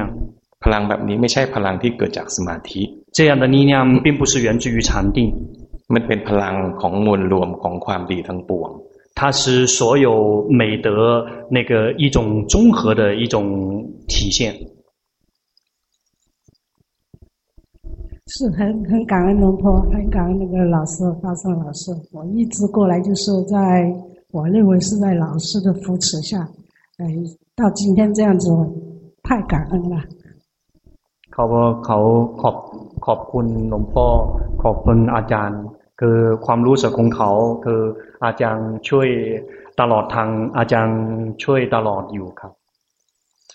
[0.64, 2.82] พลังแบบนี้ไม่ใช่พลังที่เกิดจากสมาธิ
[3.16, 5.18] 这样的力量并不是源自于禅定
[5.92, 8.70] มันเป็นพลังของมวลรวมของความดีทั้งปวง
[9.18, 10.06] 它是所有
[10.60, 10.88] 美德
[11.50, 13.34] 那个一种综合的一种
[14.08, 14.54] 体现
[18.26, 21.92] 是很很感恩龙婆，很感恩那个老师法善老师。
[22.12, 23.56] 我一直过来就是在
[24.30, 26.48] 我认为是在老师的扶持下，
[26.98, 27.04] 哎，
[27.56, 28.48] 到今天这样子，
[29.22, 29.96] 太感恩了。
[31.34, 31.44] เขา
[31.86, 31.98] เขา
[32.40, 32.56] ขอบ
[33.06, 34.06] ขอบคุณหลวงพ่อ
[34.62, 35.62] ขอบคุณอาจารย์
[36.00, 37.30] คือความรู้สึกของเขา
[37.64, 37.80] คือ
[38.24, 39.08] อาจารย์ช่วย
[39.80, 40.98] ตลอดทางอาจารย์
[41.44, 42.52] ช่วยตลอดอยู่ครับ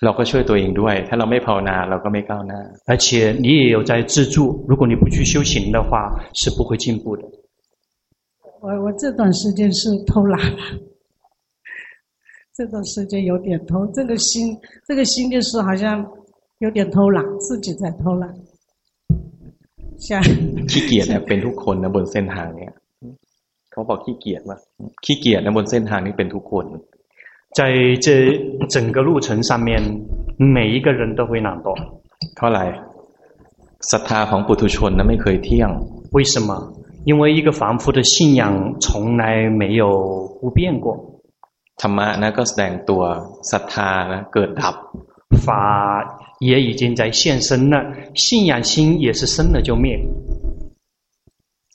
[0.04, 3.06] เราก็ช่วยตัวเองด้วย ถ้าเราไม่ภาวนาเราก็ไม่ก้าวหน้า而且
[3.44, 4.36] 你也有在自助
[4.70, 5.90] 如果你不去修行的话
[6.40, 7.24] 是不会进步的
[8.64, 10.62] 我我这段时间是偷懒了
[12.58, 14.30] 这段时间有点偷这个心
[14.88, 15.86] 这个心就是好像
[16.60, 18.24] 有点偷懒，自己在偷懒。
[20.72, 22.74] ขี้เกียจเนี่ยเป็นทุกคนนะบนเส้นทางเนี่ย
[23.72, 24.58] เขาบอกขี้เกียจว่า
[25.06, 26.66] ขี้เกียจนะบนเส้นทางนี้เป็นทุกคน
[27.58, 28.08] 在这
[28.70, 29.82] 整个路程上面，
[30.38, 31.68] 每一个人都会懒惰。
[32.36, 32.62] เพราะอะไร
[33.92, 35.70] ศรัทธาของปุถุชนนะไม่เคยเที่ยง
[36.16, 36.50] 为什么？
[37.10, 38.42] 因为一个凡夫的信仰
[38.80, 39.84] 从来没有
[40.42, 40.88] 不变过。
[41.82, 43.04] ธรรมะนะก็แสดงตัว
[43.52, 44.76] ศรัทธานะเกิดดับ
[45.46, 45.48] 法
[46.40, 47.76] 也已经在现身了，
[48.14, 49.86] 信仰心也是生了就灭。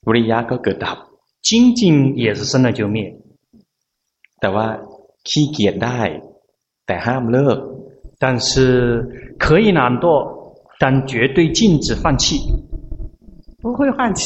[0.07, 0.99] วิริยะก็เกิดดับ
[1.49, 1.81] 精进
[2.17, 2.97] 也是生了就灭。
[4.41, 4.67] แต่ว่า
[5.29, 6.01] ขี้เกียจได้
[6.87, 7.59] แต่ห้ามเลิก
[8.23, 8.51] 但是
[9.45, 10.07] 可以懒惰，
[10.79, 12.25] 但绝对禁止放弃。
[13.61, 14.23] 不会放弃。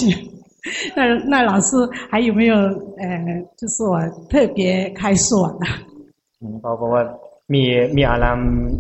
[0.97, 1.01] 那
[1.33, 1.69] 那老师
[2.11, 2.55] 还有没有
[3.03, 3.05] 呃，
[3.57, 3.97] 就是我
[4.29, 5.65] 特别开示我的？
[6.43, 6.95] 嗯，包括我。
[7.55, 7.62] มี
[7.97, 8.25] มีอะไร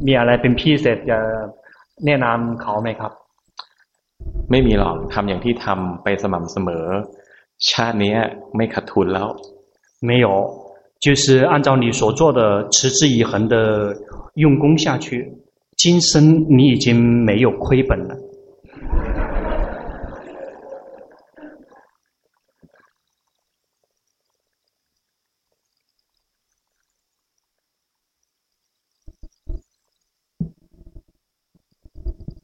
[0.06, 1.18] มีอะไรเป็นพิเศษจะ
[2.06, 3.12] แนะนำเขาไหมครับ
[4.50, 6.84] ไม่มีหรอกทำอย่างที่ทำไปสม่ำเสมอ
[7.68, 8.14] ชาตินี้
[8.56, 9.28] ไม่ขาดทุนแล้ว
[10.08, 10.26] 没有
[11.01, 13.91] 就是按照你所做的持之以恒的
[14.35, 15.33] 用功下去，
[15.75, 18.15] 今生你已经没有亏本了。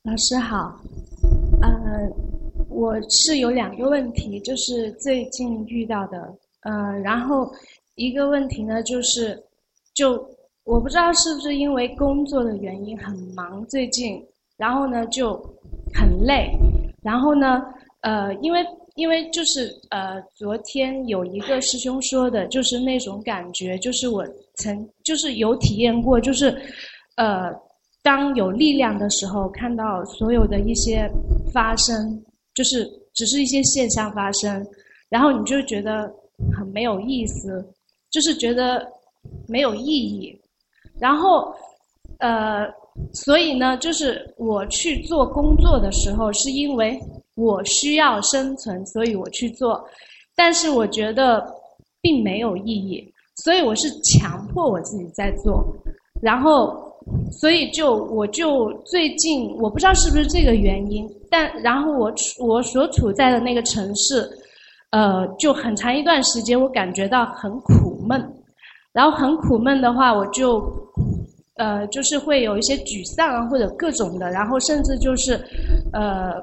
[0.02, 0.82] 老师好，
[1.62, 1.70] 呃，
[2.70, 6.17] 我是有两个问题，就是最近遇到的，
[6.62, 7.48] 呃，然后。
[7.98, 9.38] 一个问题呢，就是
[9.94, 10.14] 就
[10.64, 15.34] 我不知道是不是因为工作的原因很忙，最近，然后呢就
[15.94, 16.50] 很累，
[17.04, 17.62] 然后呢，
[18.02, 26.58] 呃，因为因为就是呃，昨天有一个师兄说的，就是那种感觉，就是我曾就是有体验过，就是
[27.18, 27.54] 呃。
[28.04, 31.12] 当有力量的时候，看到所有的一些
[31.52, 34.66] 发生，就是只是一些现象发生，
[35.10, 36.10] 然后你就觉得
[36.58, 37.68] 很没有意思，
[38.10, 38.88] 就是觉得
[39.48, 40.39] 没有意义。
[41.00, 41.54] 然后，
[42.20, 42.65] 呃，
[43.13, 47.00] 所以呢，就是我去做工作的时候，是因为
[47.36, 49.84] 我需要生存，所以我去做，
[50.36, 51.46] 但是我觉得
[52.02, 55.65] 并没有意义，所以我是强迫我自己在做，
[56.22, 56.86] 然后。
[57.39, 64.30] 所以就我就最近我不知道是不是这个原因，但然后我处我所处在的那个城市，
[64.89, 68.11] 呃，就很长一段时间我感觉到很苦闷，
[68.93, 70.62] 然后很苦闷的话，我就
[71.55, 75.33] 呃就是会有一些沮丧啊或者各种的，然后甚至就是
[75.93, 76.35] 呃，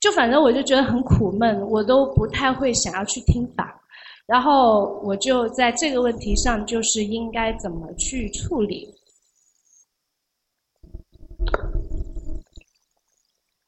[0.00, 3.80] 就反正我就觉得很苦闷，我都不太会想要去听法。
[4.26, 8.88] 然后我就在这个问题上，就是应该怎么去处理。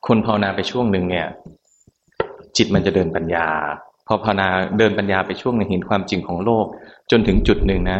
[0.07, 1.27] คนภาวนาไปช่วงหนึ่งเนี่ย
[2.57, 3.47] จิตมันจะเดินปัญญา
[4.11, 6.67] พอภาวนาเดินปัญญาไปช่วงหนึ่งเห็นความจริงของโลก
[7.11, 7.99] จนถึงจุดหนึ่งนะ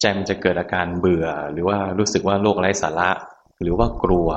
[0.00, 3.10] ใจมันจะเกิดอาการเบื่อ หรือว่ารู้สึกว่าโลกไร้สาระ
[3.62, 4.28] หรือว่ากลัว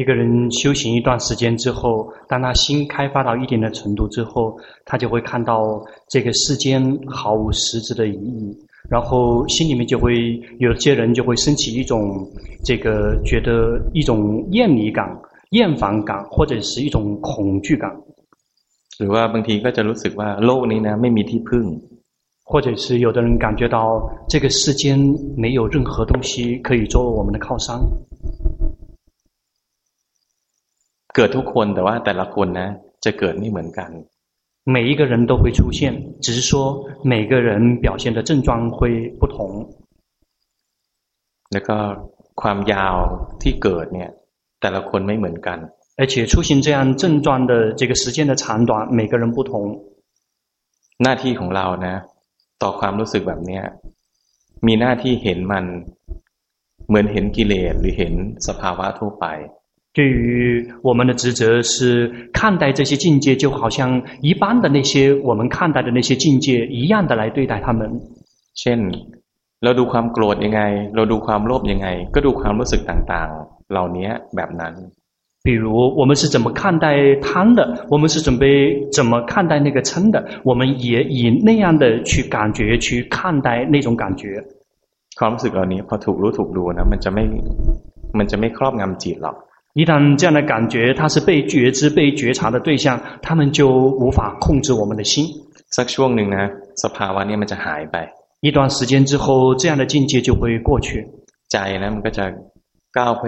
[0.00, 8.58] 一个人修行一段时间之后，当他心开发到一定的程度之后，他就会看到这个世间毫无实质的意义，
[8.90, 12.28] 然后心里面就会有些人就会升起一种
[12.64, 15.08] 这个觉得一种厌离感、
[15.50, 17.88] 厌烦感，或者是一种恐惧感。
[18.98, 21.66] หรือว่าบางทีก็จะรู้สึกว่าโลกนี้นะไม่มีที่พึ่ง，
[22.50, 23.78] 或者是有的人感觉到
[24.28, 24.82] 这个世间
[25.36, 27.66] 没有任何东西可以作为我们的靠山。
[31.14, 32.68] เกิดทุกคนแต่ว่าแต่ละคนนะ
[33.04, 33.90] จะเกิดไม่เหมือนกัน
[34.74, 35.80] 每一个人都会出现
[36.24, 36.52] 只是说
[37.02, 38.78] 每个人表现的症状会
[39.20, 39.36] 不同
[41.52, 41.76] แล้วก็
[42.40, 42.96] ความยาว
[43.42, 44.10] ที่เกิดเนี่ย
[44.60, 45.58] แต่ละคนไม่เหมือนกัน
[45.98, 49.52] 而且出现这样症状的这个时间的长短每个人不同
[51.02, 51.96] หน้าที่ของเรานะ
[52.62, 53.62] ต่อความรู้สึกแบบเนี้ย
[54.66, 55.64] มีหน้าที่เห็นมัน
[56.88, 58.12] เหมือนเห็นกิเลสหรือเห็น
[58.46, 59.26] สภาวะทั่วไป
[59.96, 60.24] 对于
[60.88, 61.76] 我们的职责是
[62.32, 67.80] 看待这些境界，就好像一般的那些我们看待的那些境界一样的来对待他们。
[68.60, 68.78] เช่น
[69.64, 70.62] เราดูความโกรธยังไง
[70.96, 74.74] เราดูความโลภยังไงก็ดูความรู้สึกต่างๆเหล่านี้แบบนั้น
[75.42, 84.42] 比如我们是怎么看待贪的，我们是准备怎么看待那个嗔的，我们也以那样的去感觉去看待那种感觉。
[85.18, 87.24] ความรู้สึกเหล่านี้พอถูกรู้ถูกดูนะมันจะไม่
[88.18, 89.36] มันจะไม่ครอบงำจิตหรอก
[89.78, 95.26] 一旦这样的感觉，它是被觉知、被觉察的对象，他们就无法控制我们的心。
[95.76, 96.44] สักช่วงหนึ่งนะ
[96.82, 97.96] สภาวะนี้มันจะหายไป
[98.46, 100.88] 一段时间之后，这样的境界就会过去。
[101.50, 102.24] ใจนะมันก็จะ
[102.96, 103.24] ก้าวไป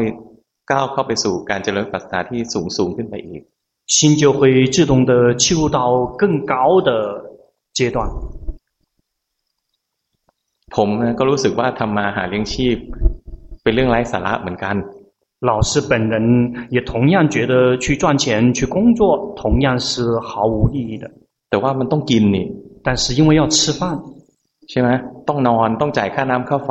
[0.71, 3.43] ก้าวเข้าไปสู่การเจริญปัสสาวะที่สูงสูงขึ้นไปอีก
[3.95, 4.41] 心就会
[4.75, 5.79] 自动的切入到
[6.21, 6.55] 更高
[6.89, 6.91] 的
[7.79, 7.97] 阶段。
[10.75, 12.77] ผมนะก็รู้สึกว่าทำมาหาเลี้ยงชีพ
[13.63, 14.77] เป็นเรื่องไร้สาระเหมือนกัน
[15.51, 16.15] 老师本人
[16.71, 18.27] 也同样觉得去赚钱、
[18.57, 19.01] 去工作
[19.37, 21.05] 同样是毫无意义的。
[21.51, 22.47] แต่ว่ามันต้องกินนี่
[22.87, 23.83] 但是因为要吃饭，
[24.71, 24.89] ใช่ไหม
[25.29, 26.71] ต้องนอนต้องจ่ายค่าน้ำค่าไฟ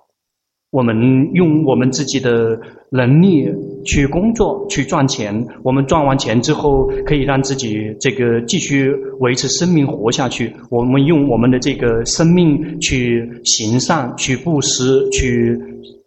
[0.71, 0.95] 我们
[1.33, 2.57] 用我们自己的
[2.89, 3.45] 能力
[3.85, 5.45] 去工作，去赚钱。
[5.63, 10.55] 我们赚完钱之后，可以让自己这个继续维持生命活下去。
[10.69, 15.59] 我们用我们的这个生命去行善，去布施，去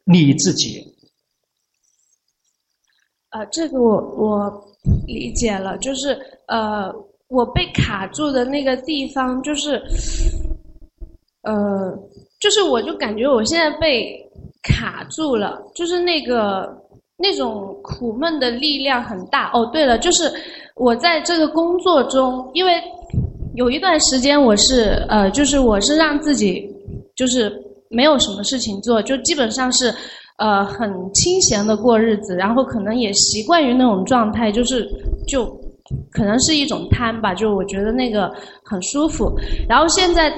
[0.05, 0.83] 利益自己。
[3.31, 4.65] 呃，这个我我
[5.07, 6.91] 理解了，就是呃，
[7.29, 9.83] 我被卡住的那个地方，就是
[11.43, 11.99] 呃。
[12.41, 14.21] 就是，我就感觉我现在被
[14.65, 16.67] 卡住了，就是那个
[17.19, 19.51] 那种苦闷的力量很大。
[19.53, 20.33] 哦，对了，就是
[20.75, 22.83] 我在这个工作中，因为
[23.55, 26.67] 有一段时间我是呃，就是我是让自己
[27.15, 27.53] 就是
[27.91, 29.95] 没有什么事情做，就基本上是
[30.39, 34.89] 呃很清闲的过日子，然后可能也习惯于那种状态，就是
[35.29, 35.45] 就
[36.11, 38.33] 可能是一种贪吧，就我觉得那个
[38.65, 39.31] 很舒服。
[39.69, 40.33] 然后现在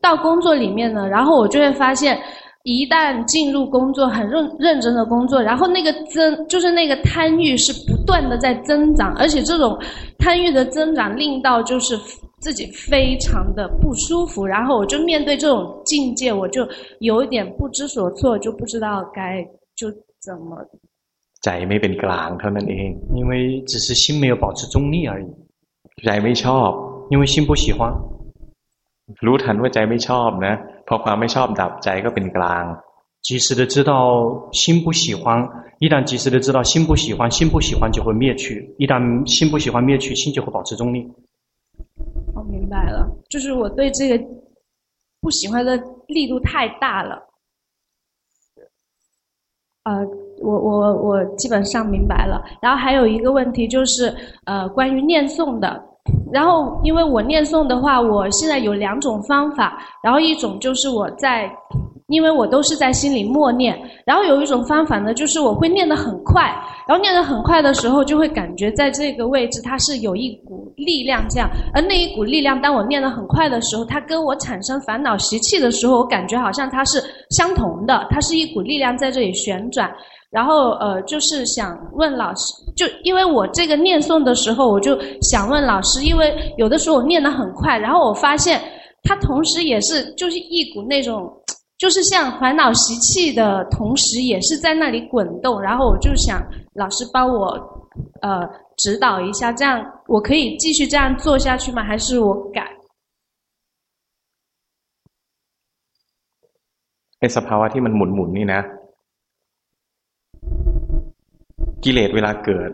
[0.00, 2.18] 到工作里面呢，然后我就会发现。
[2.65, 9.77] 一旦进入工作，很认认真的工作，然后那个增就是那个贪欲是不断的在增长，而且这种
[10.19, 11.97] 贪欲的增长令到就是
[12.39, 16.67] 自己非常的不舒服，然后我就面对这种境界，我就
[16.99, 19.43] 有一点不知所措，就不知道该
[19.75, 20.65] 就怎么。
[21.41, 22.89] ใจไม่เป็นกลางเท่านั้นเอง
[23.19, 23.31] 因为
[23.69, 25.25] 只是心没有保持中立而已
[26.05, 26.69] ใจไม่ชอบ
[27.11, 27.79] 因为心不喜欢
[29.25, 30.53] รู้ทันว่าใจไม่ชอบนะ
[30.87, 32.65] พอความไม่ชอบดับใจก็เป็นกลาง
[33.27, 33.91] 及时的知道
[34.51, 35.47] 心不喜欢，
[35.79, 38.73] 一旦及时的知道心不喜欢，心不喜欢就会灭去。
[38.79, 38.93] 一旦
[39.29, 41.07] 心不喜欢灭去，心就会保持中立。
[42.33, 44.17] 我明白了，就是我对这个
[45.21, 47.21] 不喜欢的力度太大了。
[49.83, 50.03] 呃，
[50.41, 52.43] 我我我基本上明白了。
[52.61, 54.11] 然后还有一个问题就是，
[54.45, 55.67] 呃，关于念诵的。
[56.32, 59.78] 然后，因为我念诵的话，我现在有两种方法。
[60.02, 61.50] 然后一种就是我在，
[62.08, 63.78] 因为我都是在心里默念。
[64.04, 66.54] 然后有一种方法呢，就是我会念得很快。
[66.86, 71.48] 然后念得很快的时候，就会感觉在这个位置它是有一股力量这样。
[71.72, 78.06] 而那一股力量，当我念得很快的时候，它跟我产生烦恼习气的时候，我感觉好像它是相同的。
[78.10, 79.90] 它是一股力量在这里旋转。
[80.35, 82.41] 然后呃，就是想问老师，
[82.75, 88.61] 就因为我这个念诵的时候，我就想问老师，因为有的时候我念得很快，然后我发现
[89.03, 91.29] 它同时也是就是一股那种，
[91.77, 95.59] 就是像烦恼习气的同时，也是在那里滚动。
[95.61, 96.41] 然后我就想
[96.75, 97.47] 老师帮我
[98.21, 101.83] 呃指导一下，这样我可以继续这样做下去吗？
[101.83, 102.61] 还是我改？
[107.19, 108.61] ไอ้สภาวะที่มันหมุนหมุนนี่นะ
[111.83, 112.69] กิเลสเวลาเกิด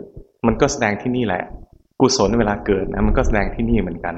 [0.46, 1.43] มันก็แสดงที่นี่แหละ
[2.02, 4.15] กุศลเวลาเกิดนะมันก็แสดงที่นี่เหมือนกัน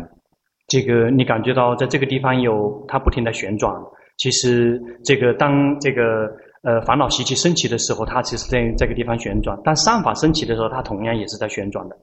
[0.71, 3.73] 这个你感觉到在这个地方有它不停的旋转，
[4.17, 6.30] 其实这个当这个
[6.62, 11.97] 呃烦恼习气升起的时候，它其实在这个地方旋转；但善法升起的时候，它同样也是在旋转的。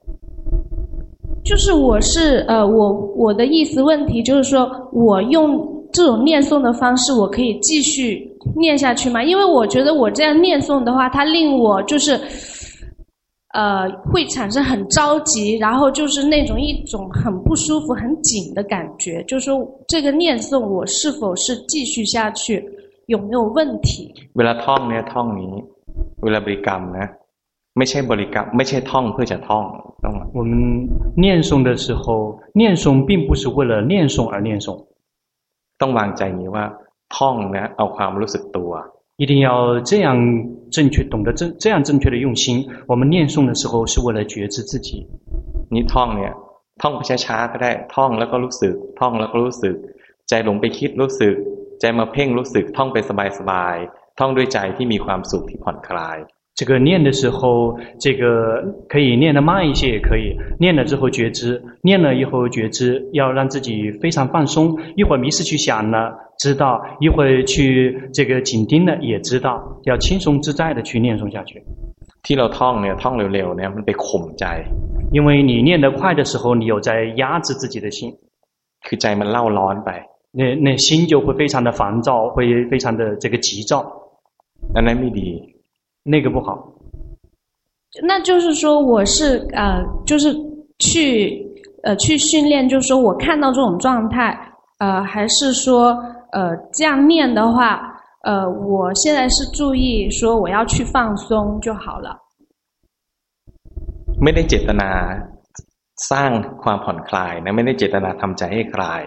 [1.45, 5.41] 就是我是呃我我的意思问题就是说我用
[5.93, 9.23] 这种念诵的方式，我可以继续念下去吗？
[9.23, 12.19] 因为我觉得我这样念诵的话，它令我就是。
[13.53, 19.23] 呃，会产生很着急，然后就是那种一种很不舒服、很紧的感觉。
[19.23, 22.63] 就是说，这个念诵我是否是继续下去，
[23.07, 24.13] 有没有问题？
[24.33, 25.53] เวลาท่องเนี่ยท่องนี้
[26.23, 27.07] เวลาบริกรรมนะ
[27.77, 29.65] ไม่ใช่บริกรรมไม่ใช่ท่องเพื่อจะท่อง
[30.03, 30.51] ต้อง我们
[31.23, 34.67] 念诵的时候，念诵并不是为了念诵而念诵。
[35.81, 36.65] ต้องวางใจนี้ว่า
[37.15, 38.71] ท่องนะเอาความรู้สึกตัว
[39.21, 40.07] 一定要这样
[40.71, 42.67] 正确，懂得这这样正确的用心。
[42.87, 45.07] 我们念诵的时候是为了觉知自己。
[45.69, 46.33] 你ท่องเนี่ย
[46.81, 49.75] ท่องไปช้าๆก็ได้ท่องแล้วก็รู้สึกท่องแล้วก็รู้สึก
[50.29, 51.35] ใจหลงไปคิดรู้สึก
[51.79, 56.17] ใจมาเพ่งรู้สึกท่องไปสบายๆท่องด้วยใจที่มีความสุขที่ผ่อนคลาย
[56.55, 64.75] 这个念的时候，这个可以念得慢一些，也可以念了之后觉知，念了以后觉知，要让自己非常放松。
[64.95, 69.61] 一会儿迷失去想了，知道；一会儿去这个紧盯了，也知道。
[69.83, 71.63] 要轻松自在的去念诵下去。
[72.23, 74.45] ที่เราท่องเนี่ยท่องเร็วๆเนี่ยมันไปข่มใจ，
[75.11, 78.17] 因为你念得快的时候，你有在压制自己的心，
[78.85, 79.89] คือใจมันเล่าร้อนไป，
[80.33, 83.85] 那那心就会非常的烦躁，会非常的这个急躁。
[84.75, 85.50] อันนั้นไม่ดี。
[86.03, 86.73] 那个不好，
[88.03, 90.33] 那就是说我是呃，就是
[90.79, 91.45] 去
[91.83, 94.37] 呃去训练，就是说我看到这种状态，
[94.79, 95.91] 呃，还是说
[96.31, 97.81] 呃这样念的话，
[98.23, 102.17] 呃，我现在是注意说我要去放松就好了。
[104.19, 104.89] 没ได้เจตนา
[106.11, 106.31] สร้าง
[106.63, 109.01] ความผ่อนคลายนะไม่ได้เจตนาทำใจให้คลาย，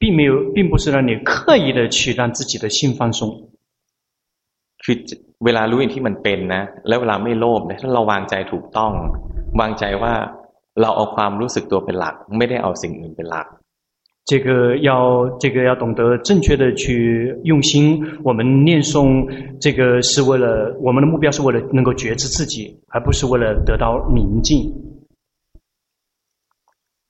[0.00, 3.20] 并没有，并不是让你刻意的去让自己的心放松。
[4.82, 4.96] คือ
[5.44, 8.92] เวลารู้อย่างที่มันเป็นนะแล้วเวลาไม่โลภเนี่ยถ้าเราวางใจถูกต้อง
[9.60, 10.14] วางใจว่า
[10.80, 13.46] เราเอาความรู้สึกตัวเป็นหลัก ไม่ได้เอาสิ่งอื่นเป็นหลัก
[14.30, 14.90] 这个要
[15.38, 18.04] 这个要懂得正确的去用心。
[18.24, 19.24] 我们念诵
[19.60, 24.74] 这个是为了我们的目标是为了能够觉知自己，而不是为了得到宁静。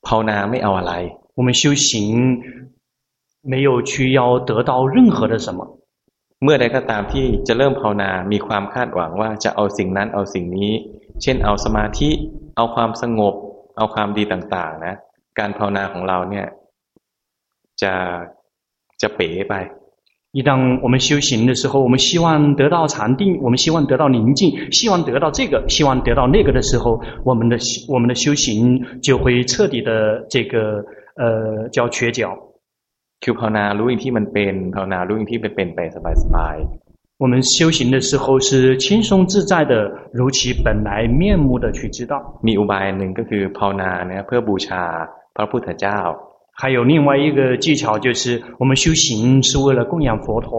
[0.02, 0.92] ภาวนาไม่เอาอะไร。
[1.34, 2.42] 我们修行
[3.40, 5.78] 没有去要得到任何的什么。
[6.44, 10.72] เมื่อใดก็ตามที่จะเริ่มภาวนา มีความคาดหวังว่าจะเอาสิ่งนั้นเอาสิ่งนี้
[11.22, 12.10] เช่นเอาสมาธิ
[12.56, 13.34] เอาความสงบ
[13.76, 14.94] เอาความดีต่างๆนะ
[15.38, 16.46] การภาวนาของเราเนี่ย
[17.82, 17.92] จะ
[19.02, 19.54] จะเป๋ไป
[20.38, 20.50] 一旦
[20.84, 27.56] 我们修行的时候，我们希望得到禅定，我们希望得到宁静，希望得到这个，希望得到那个的时候，我们的
[27.88, 30.84] 我们的修行就会彻底的这个
[31.16, 32.36] 呃叫缺角。
[33.24, 35.80] คือภาวนารู้อย่างที่มันเป็นภาวนารู้อย่างที่เป็นเป็นไป
[36.22, 39.72] สบายๆ我们修行的时候是轻松自在的，
[40.12, 42.12] 如其本来面目的去知道。
[42.46, 44.82] มีอุบายหนึ่งก็คือภาวนาเนี่ยเพื่อบูชา
[45.36, 45.98] พระพุทธเจ้า。
[46.60, 50.50] 还有另外一个技巧，就是我们修行是为了供养佛陀。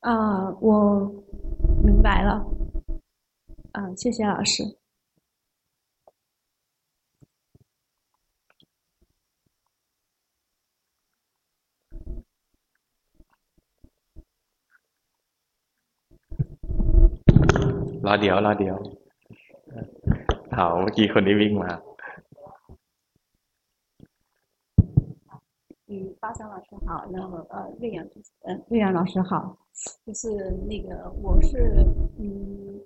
[0.00, 1.12] 啊，我
[1.82, 2.44] 明白了。
[3.72, 4.62] 啊，谢谢老师。
[18.06, 18.76] รอเดี๋ยวรอเดี๋ยว
[20.56, 21.72] 好เมื่อกี้คนนี้วิ่งมา
[25.94, 29.54] 嗯，巴桑老师好，然后呃，瑞阳就是呃，瑞阳老师好，
[30.06, 31.84] 就是那个我是
[32.18, 32.80] 嗯，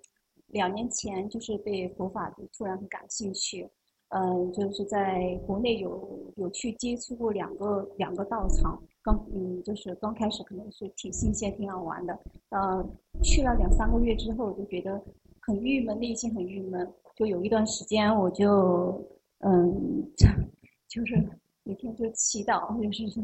[0.49, 3.71] 两年前就是对佛法就突然很感兴趣，
[4.09, 12.19] 嗯、呃，就是在国内有有去接触过两个两个道场，刚嗯，就是刚开始可能是挺新鲜、挺好玩的，
[12.49, 12.85] 呃，
[13.22, 15.02] 去了两三个月之后我就觉得
[15.40, 19.04] 很郁闷，内心很郁闷，就有一段时间我就
[19.40, 20.06] 嗯，
[20.88, 21.30] 就是。
[21.64, 23.24] 每天就祈祷，就是说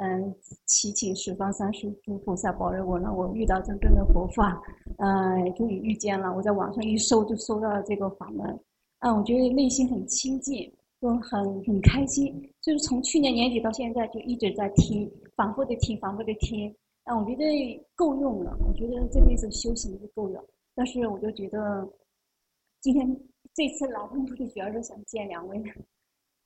[0.00, 0.34] 嗯，
[0.64, 4.60] 祈请十方三世诸菩萨保佑我，让我遇到真正的佛法。
[4.98, 6.34] 嗯，终于遇见了。
[6.34, 8.58] 我在网上一搜就搜到了这个法门。
[8.98, 10.68] 嗯，我觉得内心很清净，
[11.00, 12.34] 就很很开心。
[12.60, 16.74] 就是从去年年底到现在，就一直在听，反复的听，反复的听。
[17.05, 17.43] 嗯，我觉得
[17.95, 18.57] 够用了。
[18.65, 20.43] 我觉得这辈子修行就够了。
[20.75, 21.87] 但是我就觉得，
[22.81, 23.17] 今天
[23.53, 25.57] 这次来目的主要是想见两位。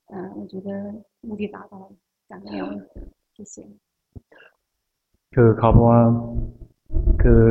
[0.08, 1.88] 嗯，我觉得目的达到了，
[2.28, 2.80] 感恩两位，
[3.36, 3.66] 谢谢。
[5.34, 6.00] คือเขาบอกว่า
[7.22, 7.42] คือ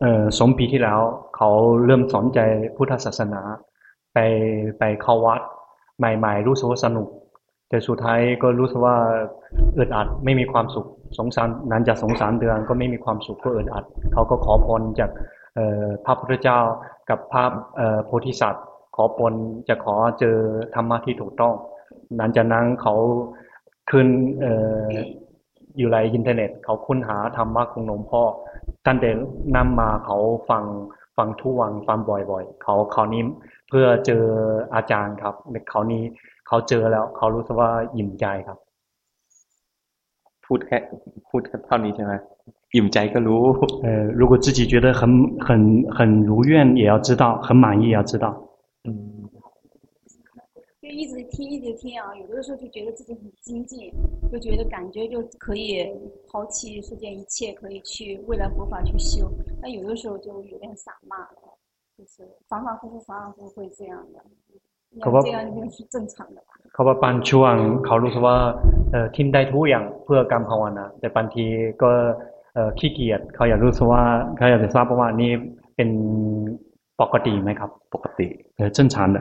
[0.00, 1.00] เอ่อสองปีที่แล้ว
[1.36, 1.50] เขา
[1.84, 2.38] เริ่มสนใจ
[2.76, 3.42] พุทธศาสนา
[4.14, 4.18] ไป
[4.78, 5.40] ไปเข้าวัด
[5.98, 7.08] ใหม่ๆรู้สึกว่าสนุก
[7.68, 8.96] แต่สุดท้ายก็รู้สึกว่า
[9.78, 10.86] อึดอัดไม่มีความสุข
[11.17, 15.11] สงสารนันจะสงสารเดือนก็ไม่มีความสุขก็อึดอัดเขาก็ขอพรจาก
[16.05, 16.59] พระพุทธเจ้า
[17.09, 17.43] กับพระ
[18.05, 19.33] โพธิสัตว์ ขอพร
[19.69, 20.37] จะขอเจอ
[20.75, 21.53] ธรรมะที่ถูกต้อง
[22.17, 22.95] หลังจากนั้นเขา
[23.91, 24.07] ขึ้น
[25.77, 28.23] อยู่ในอินเทอร์เน็ต เขาค้นหาธรรมะของหลวงพ่อ
[28.87, 29.09] ตั้งแต่
[29.55, 30.17] นำมาเขา
[30.49, 30.63] ฟัง
[31.17, 33.23] ฟังทุกวันฟังบ่อยๆ เขาเขานี้
[33.69, 34.23] เพื่อเจอ
[34.75, 35.35] อาจารย์ครับ
[35.69, 36.03] เขานี้
[36.47, 38.57] เขาเจอแล้วเขารู้สึกว่าอิ่มใจครับ
[40.50, 40.76] พูดแค่
[41.28, 42.12] พูดแค่เท่านี้ใช่ไหม
[42.74, 43.42] อิ่มใจก็รู้
[43.84, 43.86] 呃
[44.20, 45.02] 如果自己觉得很
[45.46, 45.48] 很
[45.96, 45.98] 很
[46.28, 48.24] 如愿也要知道很满意也要知道
[48.86, 48.90] 嗯
[51.02, 52.14] 一直听，一直听啊！
[52.16, 53.92] 有的时候就觉得自己很精进，
[54.32, 55.66] 就觉得感觉就可以
[56.28, 59.28] 抛弃世间一切，可以去未来佛法去修。
[59.60, 61.42] 但有的时候就有点散漫了，
[61.98, 64.24] 就是反反复复，反反复复会这样的。
[65.22, 66.54] 这样就是正常的吧。
[66.72, 67.54] เขาว่าบางช่วง
[67.86, 68.36] เขารู้สึกว่า
[68.90, 71.44] เอ่อทิ้งได้ทุกอย่างเพื่อการภาวนาแต่บางที
[71.82, 71.90] ก็
[72.54, 74.04] เอ่อขี้เกียจเขาอยากรู้สึกว่า
[74.36, 75.32] เขาอยากจะทราบว่านี่
[75.76, 75.90] เป็น
[77.00, 79.18] ปกติไหมครับปกติเออ正常的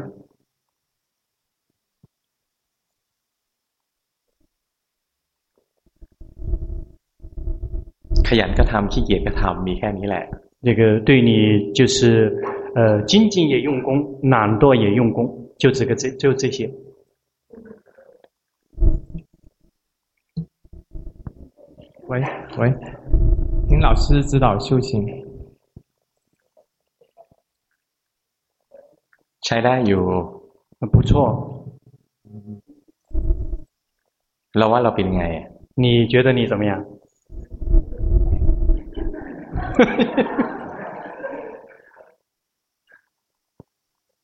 [8.28, 10.26] ขยันก็ทำขี้เกียจก็ทำมีแค่นี้แหละ
[10.66, 11.97] 这个对你就是
[12.74, 15.18] 呃精进也用功懒惰也用功
[15.60, 16.58] 就这个这就这些
[22.10, 22.12] 喂
[22.60, 22.62] 喂
[23.68, 24.89] 听老师指导修行
[29.45, 30.03] ใช้ได้อยู่
[30.93, 31.12] 不错
[34.58, 35.26] เราว่าเราเป็นไง
[35.84, 36.72] 你觉得你怎么样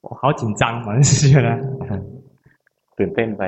[0.02, 1.50] 我好紧张，我是觉得
[2.98, 3.44] ตื่นเต้นไป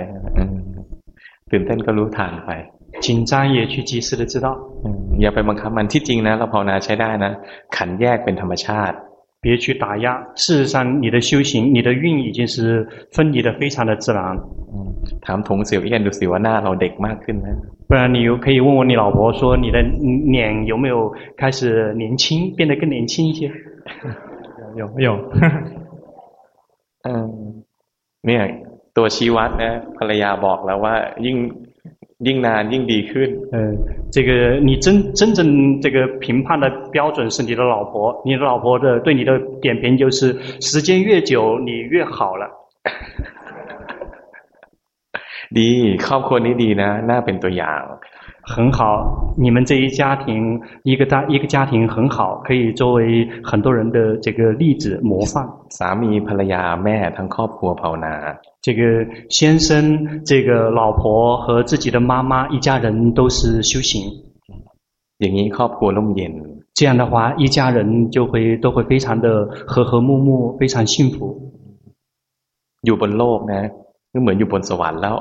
[1.51, 2.51] ตื่นเต้นก็รู้ทันไป
[3.05, 4.47] 紧张也去及时的知道
[5.21, 7.31] อย่าไปบังคับมันที่จริงนะเราภาวนาใช้ได้นะ
[7.75, 8.95] ขันแยกเป็นธรรมชาติ
[9.43, 10.05] 别去打压
[10.35, 14.39] 事实上你的修行你的运已经是分离的非常的自然
[15.25, 17.47] ถามถงเสี่ยวเอี้ยนดูสิว่าหน้าเราเด็กมากขึ้นไหม
[17.89, 19.77] 不然你可以问问你老婆说你的
[20.33, 20.95] 脸有没有
[21.39, 23.51] 开始年轻变得更年轻一些
[24.79, 25.09] 有有
[27.07, 27.09] 嗯
[28.25, 28.41] เนี่ย
[28.97, 31.37] ตัวชี้วัดนะภรรยาบอกแล้วว่ายิ่ง
[32.27, 33.55] ยิ่งนานยิ่งดีขึ้น呃
[34.15, 34.29] 这个
[34.67, 34.85] 你真
[35.19, 35.39] 真正
[35.83, 36.65] 这个评判的
[36.95, 37.93] 标准是你的老婆
[38.25, 39.31] 你的老婆的对你的
[39.61, 40.19] 点评就是
[40.67, 42.43] 时间越久你越好了
[45.57, 45.69] ดี
[46.07, 47.81] ครอบครัวนี้ดีนะน่าเป็นตัวอย่าง
[48.47, 55.47] 很好，你们这一家庭一个大一个家庭很好，可以作为很多人的这个例子模范。
[55.69, 58.13] สามีภรรยาแม่ทั้งครอบครัวภาวนา。
[58.61, 58.81] 这个
[59.29, 63.91] 先生、这个老婆和自己的妈妈一家人都是修行。
[65.19, 66.33] อย่างนี้ครอบครัวร่มเย็น。
[66.73, 69.27] 这样的话，一家人就会都会非常的
[69.67, 71.17] 和和睦睦，非常幸福。
[72.85, 73.61] อยู่บนโลกนะ
[74.11, 75.15] ก็เหมือนอยู่บนสวรรค์แล้ว。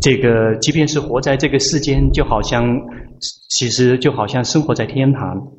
[0.00, 2.78] 这个即便是活在这个世间，就好像
[3.48, 5.52] 其实就好像生活在天堂。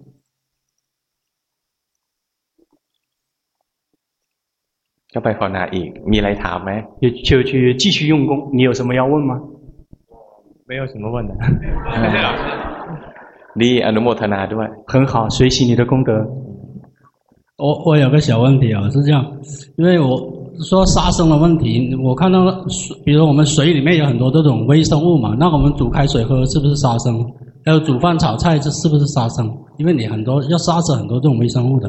[5.10, 6.72] 就ไปภาวนาอีก，มีอะไรถามไหม？
[7.24, 9.34] 就去继续用功，你有什么要问吗？
[10.68, 11.32] 没有什么问的。
[13.62, 14.70] ดีอนุโมทนาด้วย。
[14.86, 16.12] 很好，随喜你的功德。
[17.58, 19.26] 我我有个小问题啊，是这样，
[19.78, 20.38] 因为我。
[20.70, 27.26] 说杀生的问题，我看到水，比如我们水里面有很多这种微生物嘛，那我们煮开水喝是不是杀生？
[27.66, 29.52] 还有煮饭炒菜这是不是杀生？
[29.78, 31.88] 因为你很多要杀死很多这种微生物的。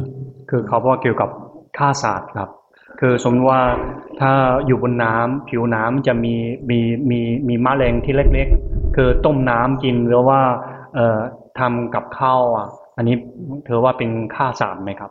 [0.49, 1.29] คือเขาบอกเกี่ยวกับ
[1.79, 2.49] ฆ่าสัตว์ครับ
[3.01, 3.63] คือสมมติว่า
[4.21, 4.33] ถ้า
[4.67, 6.35] อยู่บนน้ำผิวน้ำจะมี
[6.71, 6.79] มี
[7.11, 10.41] มีมีแมลงที่เล็กๆคือต้มน้ำกินหรือว่า
[10.95, 11.19] เอ่อ
[11.59, 13.17] ทำกับข้าวอ่ะอันนี้
[13.69, 15.11] ถือว่าเป็นฆ่าสัตว์ไหมครับ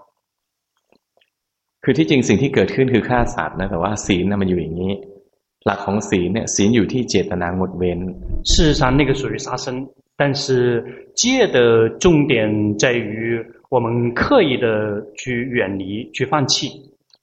[1.84, 4.94] คือที่จริงสิ่งที่เกิดขึ้นคือฆ่าสัตว์นะแต่ว่าศีลนะมันอยู่อย่างนี้
[5.66, 8.00] หลักของศีลเนี่ยศีลอยู่ที่เจตนางดเว้น
[8.52, 9.66] 事实上那个属于杀生
[10.20, 10.44] 但是
[11.22, 11.24] 戒
[11.56, 11.58] 的
[12.04, 12.34] 重点
[12.82, 13.10] 在于
[13.74, 13.86] 我们
[14.20, 14.68] 刻意的
[15.20, 15.22] 去
[15.58, 15.84] 远离
[16.16, 16.54] 去放弃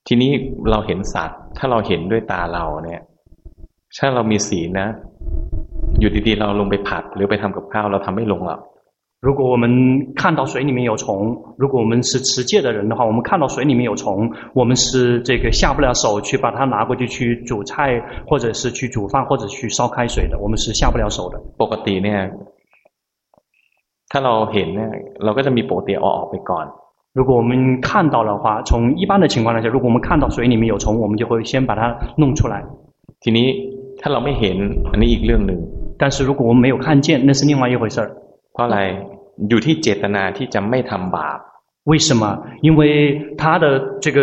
[0.07, 0.31] ทีนี้
[0.71, 3.01] เราเห็นสัตว์ ถ้าเราเห็นด้วยตาเราเนี่ย
[3.97, 4.87] ถ้าเรามีศีลนะ
[5.99, 8.61] อยู่ดีๆเราลงไปผัดหรือไปทำกับข้าวเราทำไม่ลงหรอก
[9.21, 21.41] 如果我们看到水里面有虫，如果我们是持戒的人的话，我们看到水里面有虫，我们是这个下不了手去把它拿过去去煮菜，或者是去煮饭，或者去烧开水的，我们是下不了手的。
[21.57, 22.19] ปกติเนี่ย
[24.11, 24.91] ถ้าเราเห็นเนี่ย
[25.23, 26.65] เราก็จะมีปกติเอาออกไปก่อน。
[27.17, 32.63] 如果我们看到的话，从一般的情况来讲，如果我们看到水里面有虫，我们就会先把它弄出来。
[33.21, 33.47] ทีนี้
[34.01, 34.57] ถ้าเราไม่เห็น
[34.91, 35.59] อันนี้อีกเรื่องหนึ่ง。
[35.97, 38.18] 但是如果我们没有看见，那是另外一回事儿。
[38.59, 38.79] เพราะอะไร
[39.49, 41.39] อยู่ที่เจตนาที่จะไม่ทำบาป
[41.89, 42.23] 为什么？
[42.61, 42.81] 因为
[43.37, 43.65] 它的
[44.03, 44.17] 这个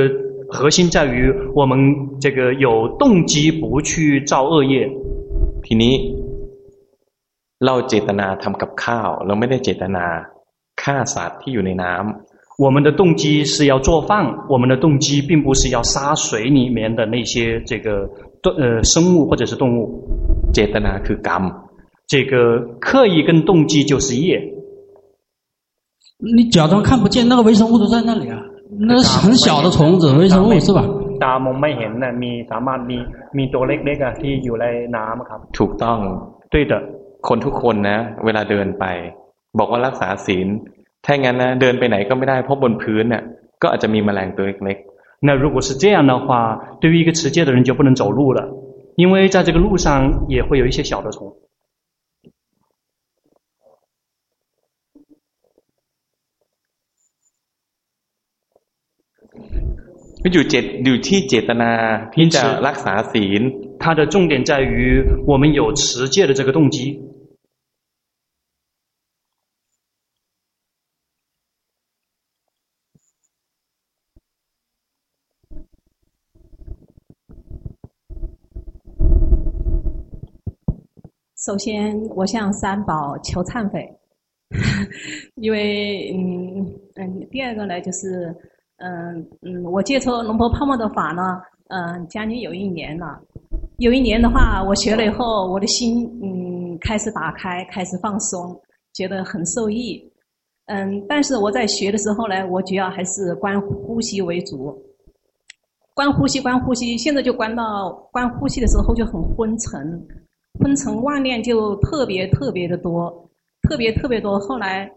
[0.54, 1.16] 核心在于
[1.54, 1.72] 我们
[2.20, 4.74] 这个有动机不去造恶业。
[5.64, 5.94] ทีนี้
[7.66, 10.06] เราเจตนาทำกับข้าวเราไม่ได้เจตนา
[10.82, 14.10] ฆ่าสัตว์ที่อยู่ในน้ำ我们的动机是要做饭，
[14.48, 18.08] 我们的动机并不是要杀水里面的那些这个
[18.42, 19.80] 动呃生物或者是动物。
[20.52, 21.42] เจตนาคือกรรม
[22.06, 24.40] 这个刻意跟动机就是业，
[26.36, 28.38] 你假装看不见那个微生物都在那里啊，
[28.88, 30.82] 那是很小的虫子微生物是吧？
[31.24, 32.98] ตามองไม่เห็นนะมีสามารถมี
[33.38, 34.66] มีตัวเล็กๆที่อยู่ใน
[34.96, 35.98] น้ำครับถูกต้อง
[36.52, 36.72] 对的
[37.28, 38.84] คนทุกคนนะเวลาเดินไป
[39.58, 40.48] บอกว่ารักษาศีล
[41.04, 43.22] ถ้างั้นนะเดินไปไหนก็ไม่ได้เพราะบนพื้นเนี่ย
[43.62, 46.28] ก็อาจจะมีแมลงตัวเล็กๆ那如果是这样的话，
[46.80, 48.40] 对于一个持戒的人就不能走路了，
[48.96, 49.86] 因为在这个路上
[50.28, 51.32] 也会有一些小的虫。
[60.32, 61.70] อยู่เจตอยู่ที่เจตนา
[62.14, 63.42] ที่จะรักษาศีล
[63.82, 64.74] 它的重点在于
[65.26, 67.00] 我们有持戒的这个动机。
[81.44, 83.98] 首先，我向三宝求忏悔，
[85.34, 88.32] 因为嗯嗯，第二个呢就是。
[88.77, 93.19] 嗯嗯，我接触龙婆泡沫的法呢，嗯，将近有一年了。
[93.79, 98.55] 有一年的话，我学了以后，我的心嗯开始打开，开始放松，
[98.93, 99.99] 觉得很受益。
[100.67, 104.79] 嗯，但是我在学的时候呢，我主要还是观呼吸为主。
[105.95, 110.07] 观呼吸，观呼吸，现在就观到观呼吸的时候就很昏沉，
[110.59, 113.11] 昏沉妄念就特别特别的多，
[113.67, 114.39] 特别特别多。
[114.39, 114.87] 后来。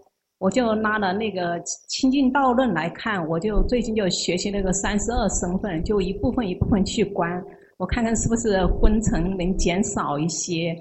[0.40, 7.44] 我就拿了那个《清净道论》来看，我就最近就学习那个三十二身份，就一部分一部分去观，
[7.76, 10.74] 我看看是不是昏沉能减少一些，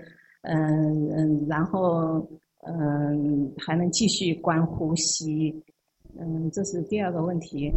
[0.44, 2.26] 嗯嗯，然后
[2.66, 5.54] 嗯还能继续观呼吸，
[6.18, 7.70] 嗯，这是第二个问题，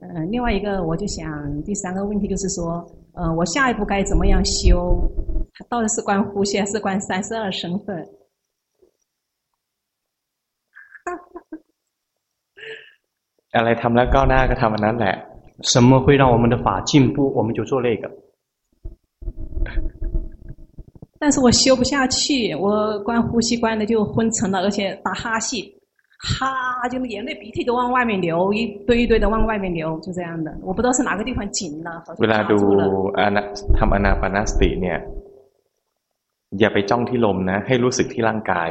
[0.00, 5.00] 嗯，另外一个我就想第三个问题就是说，呃，我下一步该怎么样修？
[5.68, 8.04] 到底是观呼吸还是观三十二身份？
[13.57, 15.15] อะไรทำแล้วก้าวหน้าก็ทำอันนั้นแหละ
[15.71, 18.03] 什么会让我们的法进步，我们就做那个。
[21.17, 25.63] 但是我修不下去，我关呼吸关的就昏沉了，而且打哈欠，
[26.19, 30.53] 哈，就眼泪鼻涕都往外面流，一堆一堆的往外面流，就这样的。
[30.61, 32.83] 我不知道是哪个地方紧了，好 เว 像 ลา 卡 ดู 住了。
[33.19, 33.41] อานา
[33.77, 34.99] ทำอนาปานสติเนี่ย
[36.59, 38.69] อย่าไปจ้องที่ลมนะ ให้รู้สึกที่ร่างกาย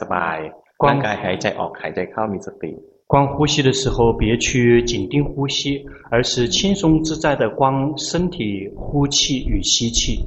[0.00, 2.72] สบายๆร่างกายหายใจออกหายใจเข้ามีสติ
[3.08, 10.24] 观呼吸的时候，别去紧盯呼吸，而是轻松自在的观身体呼气与吸气。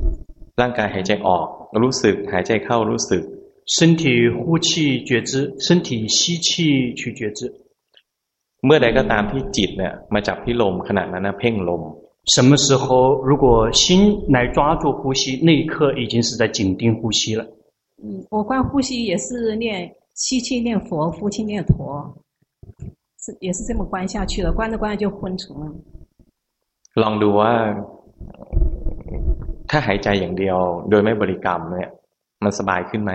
[0.55, 1.45] ร่างกายหายใจออก
[1.81, 3.23] รู้สึกหายใจเข้ารู้สึก
[3.77, 4.03] 身体
[4.39, 7.39] 呼气觉知，身体吸气去觉知。
[8.65, 11.81] เมื่อใดก็ตามที่จิตเนี่ยมาจับที่ลมขณะนั้นนะเพ่งลม
[12.33, 12.85] 什么时候
[13.29, 13.83] 如果心
[14.35, 17.45] 来抓住呼吸，那一刻已经是在紧盯呼吸了。
[18.03, 21.73] 嗯，我观呼吸也是念吸气念佛，呼气念陀，
[23.23, 25.65] 是也是这么观下去的，观着观着就昏沉了。
[27.01, 27.51] ลองดูว่า
[29.69, 30.57] ถ้าหายใจอย่างเดียว
[30.89, 31.89] โดยไม่บริกรรมเนี่ย
[32.43, 33.13] มันสบายขึ้นไหม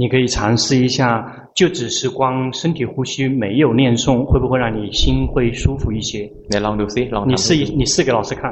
[0.00, 0.98] 你可以尝试一下，
[1.54, 6.30] 就只是光身体呼吸，没有念诵，会不会让你心会舒服一些？
[6.48, 8.42] เดี๋ยวลองดูซิลอง 你 ทำ 试 ดู 一， ซิ 你试给老师看，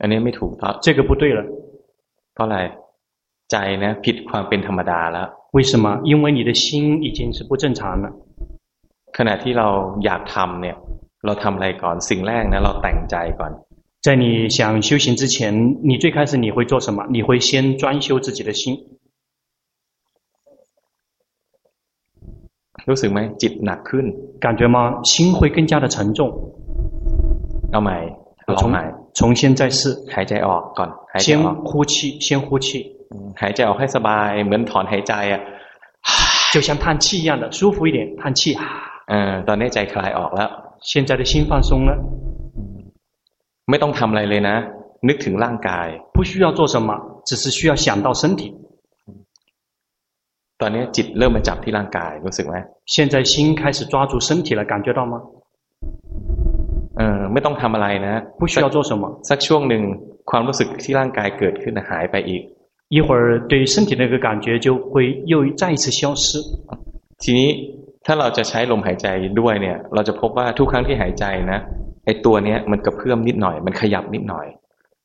[0.00, 1.40] อันนี้ไม่ถูกต้อง 这个不对了。
[2.34, 2.56] เพราะอะไร
[3.50, 6.00] ใจนะผิดความเป็นธรรมดาแล้ว 为什么？
[6.04, 8.12] 因为你的心已经是不正常了。
[9.16, 9.68] ขณะที่เรา
[10.04, 10.76] อยากทำเนี่ย
[11.24, 13.52] เราทำอะไรก่อนสิ่งแรกนะเราแต่งใจก่อน
[14.06, 15.38] 在你想修行之前，
[15.82, 17.06] 你最开始你会做什么？
[17.10, 18.62] 你会先专修自己的心，
[22.88, 24.06] รู้สึกไหมจิตหนักขึ้น
[24.44, 24.76] 感觉吗？
[25.04, 26.20] 心会更加的沉重。
[27.72, 27.96] เอาใหม่
[28.48, 28.82] ลอง 重 ใหม่
[29.18, 29.80] 重新再试，
[30.14, 32.68] หายใจออกก่อน หายใจ 先 ออก 呼气，先呼气，
[33.42, 35.42] หายใจออกให้สบาย เหมือนถอนหายใจอ่ะ
[36.52, 38.42] 就像叹气一样的舒服一点，叹气。
[39.10, 40.48] เออตอนนี้ใจคลายออกแล้ว
[40.90, 41.90] 现在的心放松了，
[43.70, 44.56] ไม่ต้องทำอะไรเลยนะ
[45.08, 46.90] นึกถึงร่างกาย 不需要做什么，
[47.28, 48.42] 只是需要想到身体。
[50.60, 52.56] ตอนนี้จิตเริ่มมาจับที่ร่างกายรู้สึกไหม
[52.92, 55.14] 现在心开始抓住身体了，感觉到吗？
[56.98, 59.82] เออไม่ต้องทำอะไรนะ 不需要做什么， สักช่วงหนึ่ง
[60.30, 62.42] ความรู้สึกที่ร่างกายเกิดขึ้นหายไปอีก
[62.88, 66.38] 一会儿对身体那个感觉就会又再一次消失。
[67.22, 67.48] ทีนี้
[68.06, 69.06] ถ้าเราจะใช้ลมหายใจ
[69.40, 71.58] ด้วยเนี่ย เราจะพบว่าทุกครั้งที่หายใจนะ
[72.04, 74.48] ไอตัวเนี้ยมันกระเพื่อมนิดหน่อย มันขยับนิดหน่อย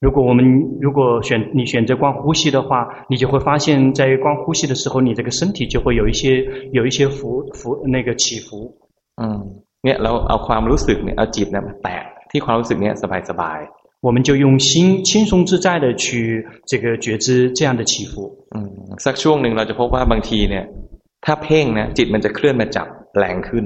[0.06, 0.40] 如果我们
[0.86, 2.70] 如果选你选择观呼吸的话，
[3.10, 8.48] 你就会发现，在观呼吸的时候，你这个身体就会有一些有一些浮浮那个起伏。
[9.20, 9.40] อืม
[9.84, 11.98] เนี่ยเราเอาความรู้สึกเนี่ยเอาจิตเนี่ยมาแตะ
[12.32, 13.04] ที่ความรู้สึกเนี้ยส
[13.42, 13.60] บาย
[14.02, 18.14] 我们就用心轻松自在的去这个觉知这样的起伏。
[18.42, 18.70] ๆอืม
[19.06, 20.66] สักช่วงหนึ่งเราจะพบว่าบางทีเนี่ย
[21.26, 23.66] ถ้าเพ่งนะจิตมันจะเคลื่อนมาจับแรงขึ้น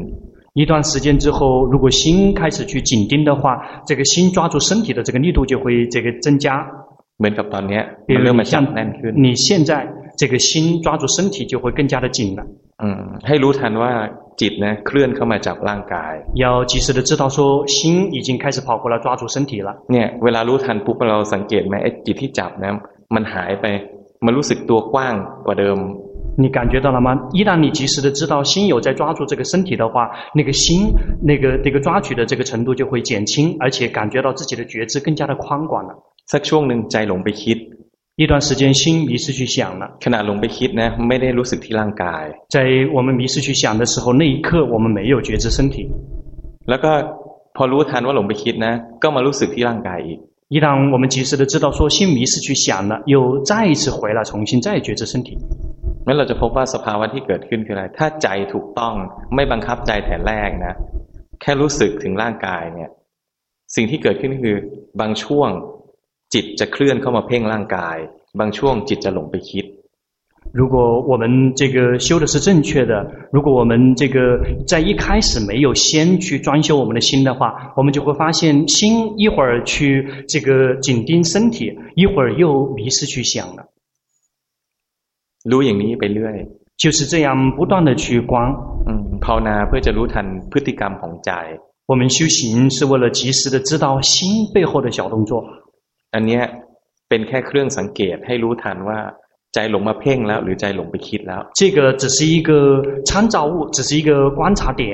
[0.59, 3.41] 一段时间之后，如果心开始去紧盯的话，
[3.85, 6.47] 这个心抓住身体的这个力度就会这个增加。
[7.19, 9.71] เหมือนกับตอนเนี้ย 比 มัน 如 เริ่ม 你 มาจับ 像 แน่นขึ้น 你现在
[10.21, 12.41] 这个心抓住身体就会更加的紧了。
[12.81, 13.91] อืมให้รู้ทันว่า
[14.41, 19.69] จิตนะเคลื่อนเข้ามาจับร่างกาย 要及时的知道说，心已经开始跑过来抓住身体了。
[19.91, 22.71] เนี่ยเวลารู้ทันปุ๊บเราสังเกตไหมไอ้จิตที่จับนะ
[23.15, 23.65] มันหายไป
[24.25, 25.79] มันรู้สึกตัวกว้างกว่าเดิม
[26.43, 27.09] 你感觉到了吗？
[27.33, 35.91] 一旦你及时的知道心有在抓住这个身体的话，那个心那个那个抓取的这个程度就会减轻，而且感觉到自己的觉知更加的宽广了。
[36.31, 37.57] สักช่วงหนึ่งใจหลงไปคิด
[38.21, 42.23] 一段时间心迷失去想了， ขณะหลงไปคิดนะไม่ได้รู้สึกที่ร่างกาย
[42.55, 42.57] 在
[42.95, 45.75] 我们迷失去想的时候，那一刻我们没有觉知身体。
[46.69, 46.91] แล้วก็
[47.55, 50.19] พอรู้ทันว่าหลงไปคิดนะ ก็มารู้สึกที่ร่างกายอีก
[50.55, 53.15] 一旦我们及时的知道说心迷失去想了，又
[53.49, 55.37] 再一次回来重新再觉知身体。
[56.05, 58.93] งั้นเราจะพบว่าสภาวะที่เกิดขึ้นคืออะไร ถ้าใจถูกต้อง
[59.35, 60.73] ไม่บังคับใจแต่แรกนะ
[61.41, 62.89] แค่รู้สึกถึงร่างกายเนี่ย
[63.75, 64.57] สิ่งที่เกิดขึ้นก็คือ
[64.99, 65.49] บางช่วง
[66.33, 67.97] จิตจะเคลื่อนเข้ามาเพ่งร่างกาย
[68.39, 69.65] บางช่วงจิตจะหลงไปคิด
[70.51, 72.93] 如果我们这个修的是正确的，
[73.31, 74.17] 如果我们这个
[74.65, 83.67] 在一开始没有先去专修我们的心的话，我们就会发现心一会儿去这个紧盯身体，一会儿又迷失去想了。
[85.43, 86.35] รู้อย่างนี้ไปเรื่อย
[86.77, 88.33] 就是这样不断的去观。
[88.87, 91.31] อืมภาวนาเพื่อจะรู้ทันพฤติกรรมของใจ
[91.85, 95.43] 我们修行是为了及时的知道心背后的小动作。
[96.13, 96.43] อันเนี้ย
[97.09, 98.99] เป็นแค่เครื่องสังเกตให้รู้ทันว่า
[99.53, 102.51] ใจหลงมาเพ่งแล้ว หรือใจหลงไปคิดแล้ว 这个只是一个
[103.07, 104.85] 参照物，只是一个观察点，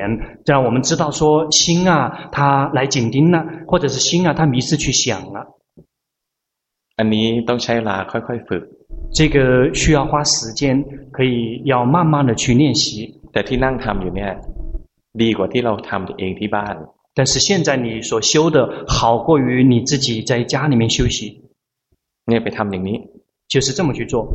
[0.45, 1.22] 让我们知道说
[1.59, 1.93] 心啊，
[2.36, 3.38] 它来紧盯了，
[3.70, 5.03] 或者是心啊，它迷失去想
[5.36, 5.38] 了。
[6.99, 8.63] อันนี้ต้องใช้เวลาค่อยๆฝึก
[9.18, 9.38] 这个
[9.80, 10.63] 需要花时间，
[11.16, 12.84] 可以要慢慢的去练习。
[13.32, 14.32] แต่ที่นั่งทำอยู่เนี่ย
[15.22, 16.76] ดีกว่าที่เราทำเองที่บ้าน
[17.21, 21.51] 但是现在你所修的好过于你自己在家里面休息。
[22.25, 23.11] 你也被他们领命
[23.47, 24.27] 就是这么去做。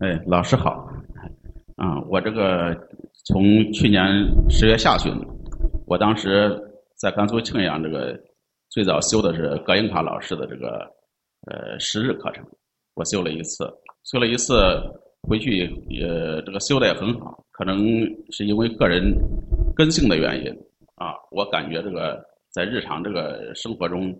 [0.00, 0.86] 哎老师好。
[1.76, 2.76] 啊我这个
[3.24, 4.06] 从去年
[4.50, 5.10] 十月下旬
[5.86, 6.71] 我当时
[7.02, 8.16] 在甘肃庆阳这个
[8.68, 10.88] 最早修的是葛英卡老师的这个
[11.48, 12.46] 呃十日课程，
[12.94, 13.68] 我修了一次，
[14.04, 14.54] 修了一次
[15.22, 16.06] 回去也
[16.46, 17.80] 这个修的也很好，可能
[18.30, 19.12] 是因为个人
[19.74, 20.56] 根性的原因
[20.94, 24.16] 啊，我感觉这个在日常这个生活中，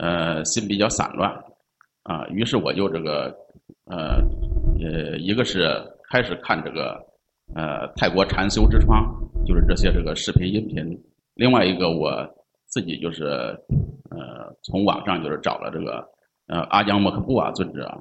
[0.00, 1.30] 呃，心比较散乱
[2.02, 3.32] 啊，于是我就这个
[3.84, 4.20] 呃。
[4.82, 5.80] 呃，一个是
[6.10, 7.00] 开始看这个，
[7.54, 9.06] 呃，泰国禅修之窗，
[9.46, 11.00] 就是这些这个视频音频。
[11.34, 12.26] 另外一个我
[12.66, 13.24] 自己就是，
[14.10, 16.06] 呃，从网上就是找了这个，
[16.46, 17.92] 呃，阿姜莫克布瓦尊者，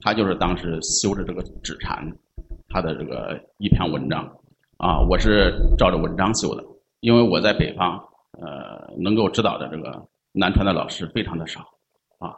[0.00, 2.04] 他就是当时修的这个止禅，
[2.68, 4.24] 他的这个一篇文章，
[4.78, 6.64] 啊，我是照着文章修的，
[7.00, 7.98] 因为我在北方，
[8.40, 11.60] 呃，能够指导的这个南传的老师非常的少，
[12.18, 12.34] 啊，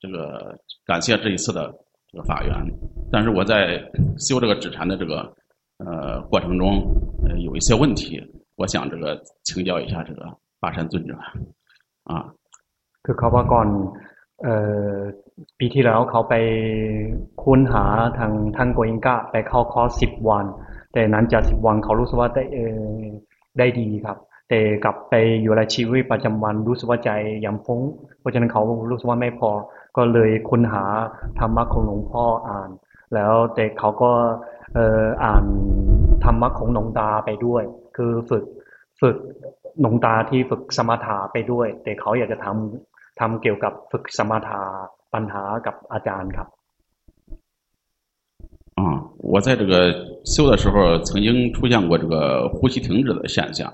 [0.00, 1.74] 这个感谢这一次的。
[2.12, 2.54] 这个法缘，
[3.10, 3.82] 但是我在
[4.20, 5.34] 修这个止禅的这个
[5.78, 6.94] 呃过程中，
[7.28, 8.22] 呃有一些问题，
[8.59, 9.03] 我想这个
[9.43, 10.21] 请教一下这个
[10.61, 11.13] 巴山尊者
[12.11, 12.13] 啊。
[13.05, 13.67] คือเขาว่าก่อน
[14.43, 14.57] เอ่
[14.93, 14.95] อ
[15.59, 16.35] ปีที่แล้วเขาไป
[17.43, 17.83] ค้นหา
[18.17, 20.45] ทางท่านโกอิงกาไปเข้าคอร์สสิบวัน
[20.93, 22.79] แต่นั้นจากสิบวันเขารู้สึกว่าได้เออ
[23.57, 24.17] ได้ดีครับ
[24.49, 27.11] แต่กลับไปอยู่ในชีวิตประจำวันรู้สึกว่าใจ
[27.45, 27.81] ยังฟุ้ง
[28.19, 29.49] เพราะฉะนั้นเขารู้สึกว่าไม่พอ
[29.97, 30.83] ก็เลยค้นหา
[31.39, 32.69] ธรรมะของหลวงพ่ออ่าน
[33.13, 34.11] แล้วเด็กเขาก็
[34.73, 35.43] เอ่ออ่าน
[36.23, 37.63] ธรรมะของหลวงตาไปด้วย
[37.97, 38.43] คือฝึก
[39.01, 39.17] ฝึก
[39.81, 44.61] หลวงตาที่ฝึกสมถะไปด้วย แต่เขาอยากจะทำทำเกี่ยวกับฝึกสมถะ
[45.13, 46.47] ปัญหากับอาจารย์ครับ
[48.79, 49.93] 啊，我在这个
[50.23, 53.69] 修的时候，曾经出现过这个呼吸停止的现象，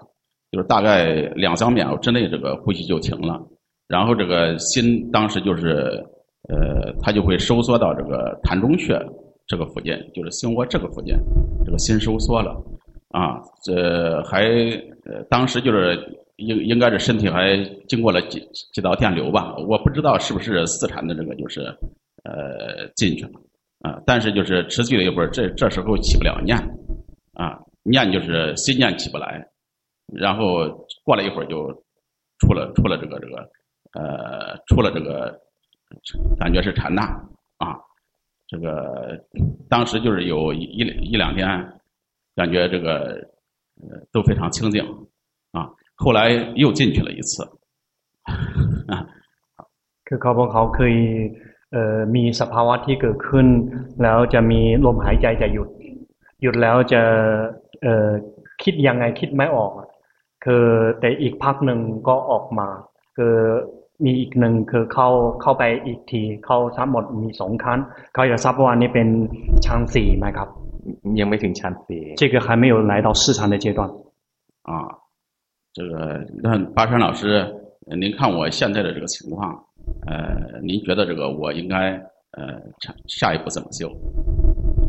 [0.52, 3.40] 就是大概两三秒之内，这个呼吸就停了。
[3.88, 6.04] 然后这个心当时就是，
[6.50, 9.00] 呃，它就会收缩到这个膻中穴
[9.46, 11.16] 这个附近，就是心窝这个附近，
[11.64, 12.60] 这个心收缩了，
[13.11, 14.45] 啊，这还，
[15.05, 15.99] 呃，当时就是
[16.37, 17.57] 应应该是身体还
[17.87, 18.41] 经过了几
[18.73, 21.61] 几道电流吧，我不知道是不是四产的这个就是，
[22.25, 23.33] 呃，进去了，
[23.81, 26.57] 啊，但是就是持续了一会儿，这这时候起不了念，
[27.35, 29.47] 啊，念就是心念起不来，
[30.13, 30.69] 然后
[31.05, 31.67] 过了一会儿就
[32.39, 33.49] 出了出了这个这个。
[33.93, 35.37] 呃，出了这个，
[36.39, 37.03] 感觉是禅那
[37.59, 37.75] 啊，
[38.47, 39.21] 这个
[39.69, 41.49] 当时就是有一一两天，
[42.36, 42.88] 感觉这个
[43.82, 44.84] 呃都非常清净
[45.52, 45.58] 啊。
[45.96, 46.20] 后来
[46.56, 47.34] 又进去了一次。
[50.08, 50.96] คือเขาบอกเขาเคย
[51.72, 53.48] เอ่อมีสภาวะที่เกิดขึ้น
[54.02, 55.70] แล้วจะมีลมหายใจจะหยุด
[56.42, 57.02] หยุดแล้วจะ
[57.84, 58.10] เอ่อ
[58.64, 59.72] คิดยังไงคิดไม่ออก
[60.46, 60.66] คือ
[61.00, 62.68] แต่อีกพักหนึ่งก็ออกมา
[63.18, 63.36] คือ
[64.06, 65.10] มีอีกหนึ่งคือเข้า
[65.42, 67.80] เข้าไปอีกทีเข้าทั้งหมดมีสองครั้ง
[68.14, 69.08] เขาอยากทราบว่านี่เป็น
[69.66, 70.50] ชั้นสี่ไหมครับ
[71.20, 73.80] ยังไม่ถึงชั้นสี่这个还没有来到四禅的阶段
[74.70, 74.72] 啊
[75.76, 75.94] 这个
[76.44, 77.22] 那巴山老师
[78.02, 79.40] 您看我现在的这个情况
[80.08, 81.76] 呃您觉得这个我应该
[82.38, 82.42] 呃
[83.18, 83.82] 下一步怎么修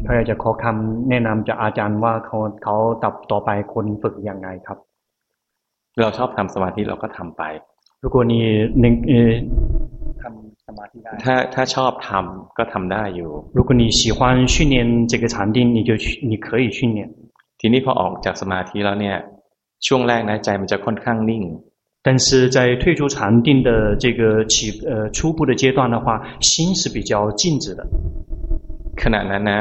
[0.05, 4.79] เขาอยากจะขอคำแนะนำจากอาจารย์ว่าเขาเขาตับต่อไปควรฝึกยังไงครับ
[6.01, 7.43] เราชอบทำสมาธิเราก็ทำไป
[8.03, 8.35] 如果你
[8.85, 9.13] 能呃
[10.00, 10.00] ทำส
[10.79, 14.19] มาธิได้ถ้าถ้าชอบทำก็ทำได้อยู่如果你喜欢
[14.55, 14.77] 训练
[15.11, 16.99] 这个禅定你就去你可以训练
[17.61, 19.17] ทีนี้พอออกจากสมาธิแล้วเนี่ย
[19.87, 21.43] ช่วงแรกนะใจมันจะค่อนข้างนิ่ง
[22.07, 24.55] 但是在退出禅定的这个起
[24.87, 27.85] 呃初步的阶段的话心是比较静止的
[29.03, 29.61] ขณะนั้นนะ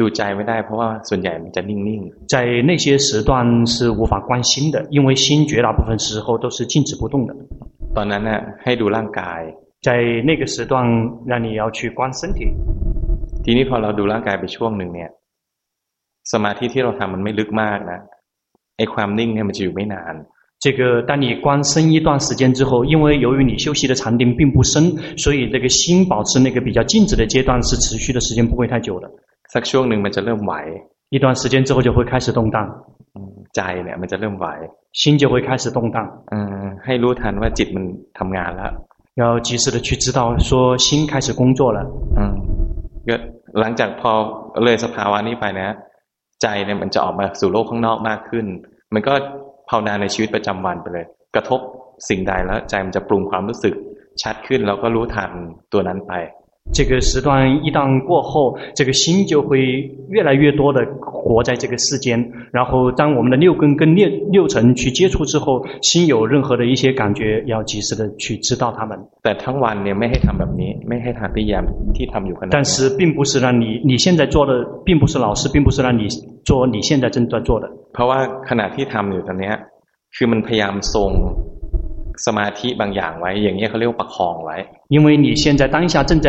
[0.00, 2.34] ดูใจไม่ได้เพราะว่าส่วนใหญ่มันจะนิ่งๆ在
[2.68, 3.30] 那些时段
[3.72, 7.34] 是无法观心的因为心绝大部分时候都是静止不动的
[7.96, 9.40] ตอนนั้นน่ะให้ดูร่างกาย
[9.86, 9.88] 在
[10.28, 10.72] 那个时段
[11.26, 12.40] 让你要去观身体
[13.44, 15.10] ทีนี้พอเราดูร่างกายไปช่วงหนึ่งเนี่ย
[16.32, 17.98] สมาธิที่เราทำมันไม่ลึกมากนะ
[18.76, 20.14] ไอ้ความนิ่งเนี่ยมันจะอยู่ไม่นาน
[20.64, 29.10] 这个当你观身一段时间之后，因为由于你休息的禅定并不深，所以这个心保持那个比较静止的阶段是持续的时间不会太久的。
[29.54, 30.52] สักช่วงหนึ่งมันจะเริ่มไหว
[31.08, 32.58] 一段时间之后就会开始动荡
[33.54, 34.46] ใจเนี่ยมันจะเริ่มไหว
[35.00, 35.98] 心就会开始动荡
[36.32, 37.84] อืมให้รู้ทันว่าจิตมัน
[38.18, 38.72] ทำงานแล้ว
[39.20, 41.78] 要及时的去知道说心开始工作了
[42.16, 42.32] อืม
[43.08, 43.16] ก็
[43.60, 44.12] หลังจากพอ
[44.64, 45.68] เลยสภาวะนี้ไปนะ
[46.42, 48.46] ใจเนี่ยมันจะออกมาสู่โลกข้างนอกมากขึ้น
[48.94, 49.12] มันก็
[49.68, 51.60] ภาวนาในชีวิตประจำวันไปเลย กระทบ
[52.08, 53.74] สิ่งใดแล้วใจมันจะปรุงความรู้สึก
[54.22, 55.30] ชัดขึ้นแล้วก็รู้ทัน
[55.72, 56.12] ตัวนั้นไป
[56.72, 62.32] 这个时段一旦过后，这个心就会越来越多的活在这个世间。
[62.52, 68.96] 然后，当我们的六根跟六六尘去接触之后，心有任何的一些感觉，要及时的去知道它们。
[69.22, 71.64] 但ทั้งวันเนี่ยไม่ให้ทำแบบนี้ไม่ให้ทำพยายาม
[71.96, 74.52] ที่ทำอยู่ขณะ但是，并不是让你你现在做的，
[74.84, 76.06] 并不是老师，并不是让你
[76.44, 77.66] 做你现在正在做的。
[77.92, 79.54] เพราะว่าขณะที่ทำอยู่ตอนเนี้ย
[80.14, 81.10] คือมันพยายามทรง
[82.26, 84.56] สมาธิบางอย่างไว้อย่างนี้เขาเรียกว่าประคองไว้
[84.94, 86.28] 因为你现在当下正在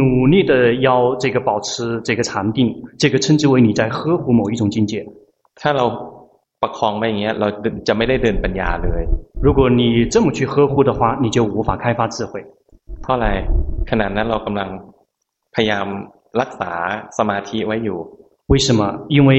[0.00, 0.52] 努力的
[0.86, 0.88] 要
[1.22, 2.58] 这个保持这个禅定，
[2.98, 4.92] 这个称之为你在呵护某一种境界。
[5.60, 5.84] ถ้าเรา
[6.62, 7.48] ประคองไว้อย่างเงี้ยเรา
[7.88, 9.02] จะไม่ได้เดินปัญญาเลย
[9.46, 9.82] 如果你
[10.12, 12.32] 这么去呵护的话，你就无法开发智慧。
[13.02, 13.28] เพราะอะไร
[13.90, 14.68] ขณะนั้นเรากำลัง
[15.54, 15.86] พยายาม
[16.40, 16.70] รักษา
[17.18, 17.98] สมาธิไว้อยู่
[18.52, 18.80] 为什么？
[19.08, 19.30] 因为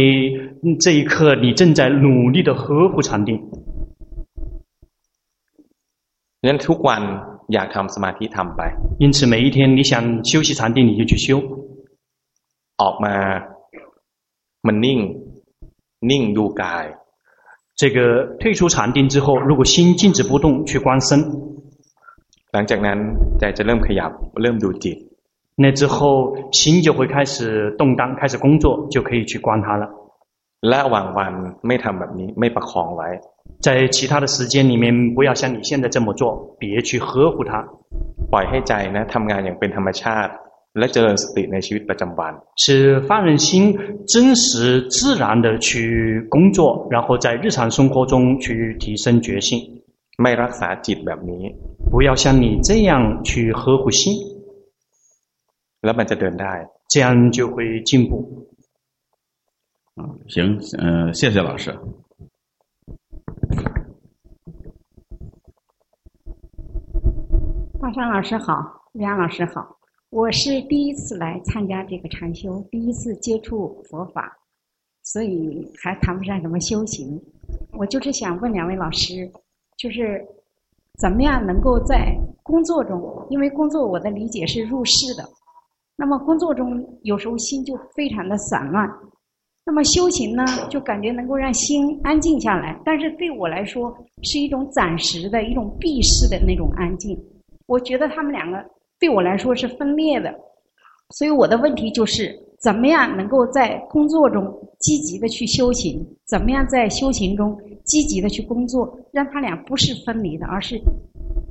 [0.83, 3.39] 这一刻你正在努力的呵护禅定。
[6.45, 7.01] งั้นทุกวัน
[7.53, 8.61] อยากทำสมาธิทำไป
[9.03, 9.93] 因此每一天你想
[10.29, 11.27] 休息禅定你就去修
[12.81, 13.15] ออกมา
[14.67, 14.99] มันนิ่ง
[16.09, 16.85] นิ่งดูกาย
[17.79, 17.97] 这个
[18.39, 21.09] 退出禅定之后如果心静止不动去观身
[22.53, 22.99] หลังจากนั้น
[23.39, 24.11] ใจจะเริ่มขยับ
[24.41, 24.97] เริ่มดูจิต
[25.63, 25.97] 那之后
[26.51, 27.35] 心就会开始
[27.79, 29.83] 动荡开始工作就可以去观它了
[30.69, 31.33] และระหว่างวัน
[31.67, 33.09] ไม่ทำแบบนี้ไม่ประคองไว้
[33.61, 37.65] 在其他的时间里面，不要像你现在这么做，别去呵护它。
[38.31, 40.31] ปล่อยให้ใจนะทำงานอย่างเป็นธรรมชาติ
[40.77, 42.65] และเจริญสติในชีวิตประจำวัน是
[43.07, 43.47] 放任心
[44.11, 44.45] 真实
[44.95, 45.69] 自然的去
[46.33, 49.49] 工作，然后在日常生活中去提升觉性。
[50.21, 51.43] ไม่รักษาจิตแบบนี้
[51.91, 52.91] 不要像你这样
[53.23, 54.01] 去呵护心，
[55.83, 56.53] แล้วมันจะเดินได้
[56.91, 57.55] 这样就会
[57.89, 58.11] 进步。
[59.95, 61.65] 嗯，行，嗯、呃，谢谢老师。
[67.82, 68.54] 华山老师好，
[68.92, 69.76] 梁老师好，
[70.10, 74.38] 我是第一次来参加这个禅修，第一次接触佛法，
[75.02, 77.20] 所以还谈不上什么修行。
[77.72, 79.28] 我就是想问两位老师，
[79.76, 80.24] 就是
[81.00, 85.28] 怎么样能够在工作中，因为工作我的理解是入世的，
[85.96, 88.88] 那么工作中有时候心就非常的散乱，
[89.66, 97.20] 那么修行呢，就感觉能够让心安静下来，但是对我来说是一种暂时的一种避世的那种安静。
[97.65, 98.63] 我觉得他们两个
[98.99, 100.33] 对我来说是分裂的，
[101.09, 104.43] 所以我的问题就是，怎么样能够在工作中
[104.79, 106.05] 积极的去修行？
[106.25, 108.97] 怎么样在修行中积极的去工作？
[109.11, 110.81] 让他俩不是分离的，而是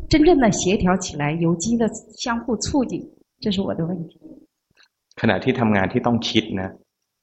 [0.08, 3.00] 真正的协调起来，有机的相互促进。
[3.40, 4.18] 这是我的问题。
[5.20, 6.68] ขณะที่ทำงานที่ต้องคิดนะ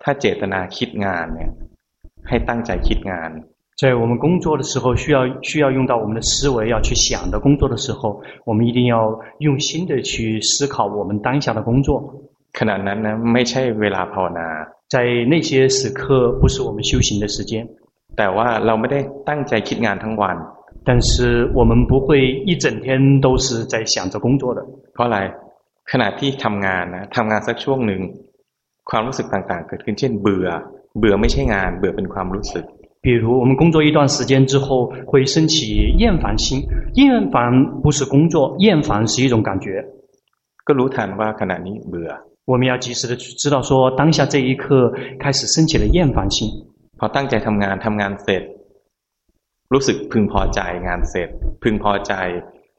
[0.03, 1.51] ถ้าเจตนาคิดงานเนี่ย
[2.27, 3.29] ให้ตั้งใจคิดงาน
[3.77, 12.13] 在我们工作的时候，需要需要用到我们的思维，要去想的工作的时候，我们一定要用心的去思考我们当下的工作。
[12.53, 14.47] ขณะนั้นนะไม่ใช่เวลาภาวนา
[14.93, 14.97] 在
[15.31, 17.67] 那些时刻不是我们修行的时间。
[18.17, 20.37] แต่ว่าเราไม่ได้ตั้งใจคิดงานทั้งวัน
[20.87, 22.07] 但是我们不会
[22.49, 24.59] 一整天都是在想着工作的。
[24.93, 25.17] เพราะอะไร
[25.91, 28.01] ขณะที่ทำงานนะทำงานสักช่วงหนึ่ง
[28.89, 30.47] ความรู้สึกต่างๆเกิดขึ้นเช่นเบื่อ
[30.99, 32.65] เบื่อไม่ใช่งานเบื่อเป็นความรู้สึก
[33.01, 36.63] 比如我们工作一段时间之后，会升起厌烦心。
[36.95, 39.83] 厌烦不是工作，厌烦是一种感觉。
[40.65, 42.09] ก็รู้ทันว่าขณะนี้เบื่อ。
[42.45, 46.47] 我们要及时的去知道说，当下这一刻开始升起了厌烦心。
[46.99, 48.43] พอตั้งใจทำงานทำงานเสร็จ
[49.73, 51.29] รู้สึกพึงพอใจงานเสร็จ
[51.63, 52.13] พึงพอใจ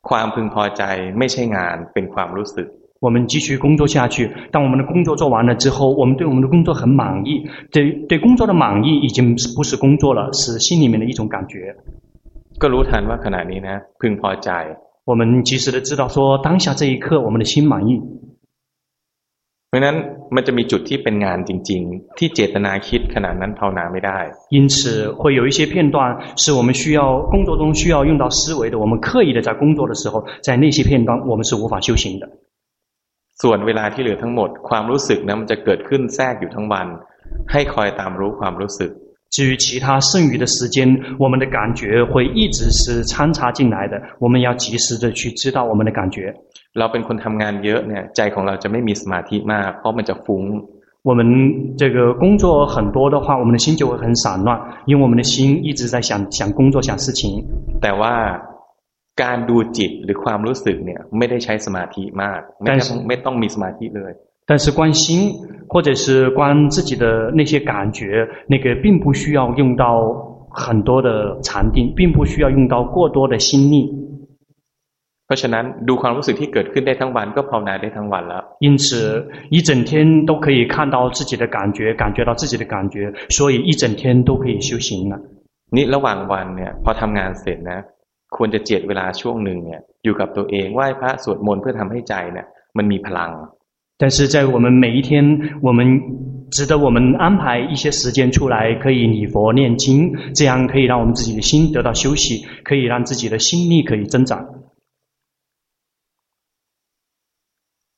[0.09, 0.83] ความพึงพอใจ
[1.19, 2.69] ไม่ใช่งานเป็นความรู้สึก
[3.01, 4.31] 我们继续工作下去。
[4.51, 7.45] 当我们的工作做完了之后，我们对我们的工作很满意。
[7.71, 11.77] 对对工作的满意已经不是工作了，是心里面的一种感觉。
[12.59, 14.49] ก็รู้ทันว่าขณะนี้นะพึงพอใจ。
[15.05, 18.01] 我们及时的知道说，当下这一刻我们的心满意。
[19.69, 19.97] เพราะนั้น
[20.35, 24.19] มันจะมีจุดที่เป็นงานจริงๆที่เจตนาคิดขณะนั้นภาวนาไม่ได้
[24.57, 24.75] 因此
[25.21, 25.97] 会有一些片段
[26.37, 27.01] 是我们需要
[27.33, 32.29] 工作中需要用到思维的，我们刻意的在工作的时候，在那些片段我们是无法修行的。
[33.43, 36.87] ส่วนเวลาที่เหลือทั้งหมดความรู้สึกนะมันจะเกิดขึ้นแทรกอยู่ทั้งวัน
[37.53, 38.91] ให้คอยตามรู้ความรู้สึก
[39.35, 40.77] 至于其他剩余的时间，
[41.19, 44.01] 我们的感觉会一直是参插进来的。
[44.21, 46.33] 我们要及时的去知道我们的感觉。
[46.79, 50.43] เราเป็นคนทำงานเยอะเนี่ยใจของเราจะไม่มีสมาธิมากเพราะมันจะฟุ้ง
[51.09, 51.21] 我们
[51.77, 57.45] 这个工作很多的话，我们的心就会很散乱，因为我们的心一直在想想工作想事情。
[57.83, 58.15] แต่ว่า
[59.23, 64.13] การดูจิตหรือความรู้สึกเนี่ยไม่ได้ใช้สมาธิมากไม่ต้องไม่ต้องมีสมาธิเลย
[64.49, 65.05] 但是观心
[65.73, 67.07] 或者是观自己的
[67.39, 69.85] 那些感觉，那个并不需要用到
[70.51, 71.09] 很多的
[71.41, 73.77] 禅定，并不需要用到过多的心力。
[75.27, 78.85] เพราะฉะนั้นดูความรู้สึกที่เกิดขึ้นได้ทั้งวันก็ภาวนาได้ทั้งวันแล้ว因此
[79.55, 82.95] 一整天都可以看到自己的感觉感觉到自己的感觉
[83.37, 85.15] 所以一整天都可以修行了
[85.77, 87.81] นี่ระหว่างวันเนี่ยพอทำงานเสร็จนะ
[88.37, 92.47] ควรจะเจ็ดเวลาช่วงหนึ่งเนี่ยอยู่กับตัวเองไหว้พระสวดมนต์เพื่อทำให้ใจเนี่ย
[92.77, 93.31] มันมีพลัง
[93.97, 104.45] 但是在我们每一天，我们值得我们安排一些时间出来，可以礼佛念经，这样可以让我们自己的心得到休息，可以让自己的心力可以增长。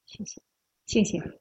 [0.05, 0.43] 谢谢，
[0.85, 1.40] 谢谢。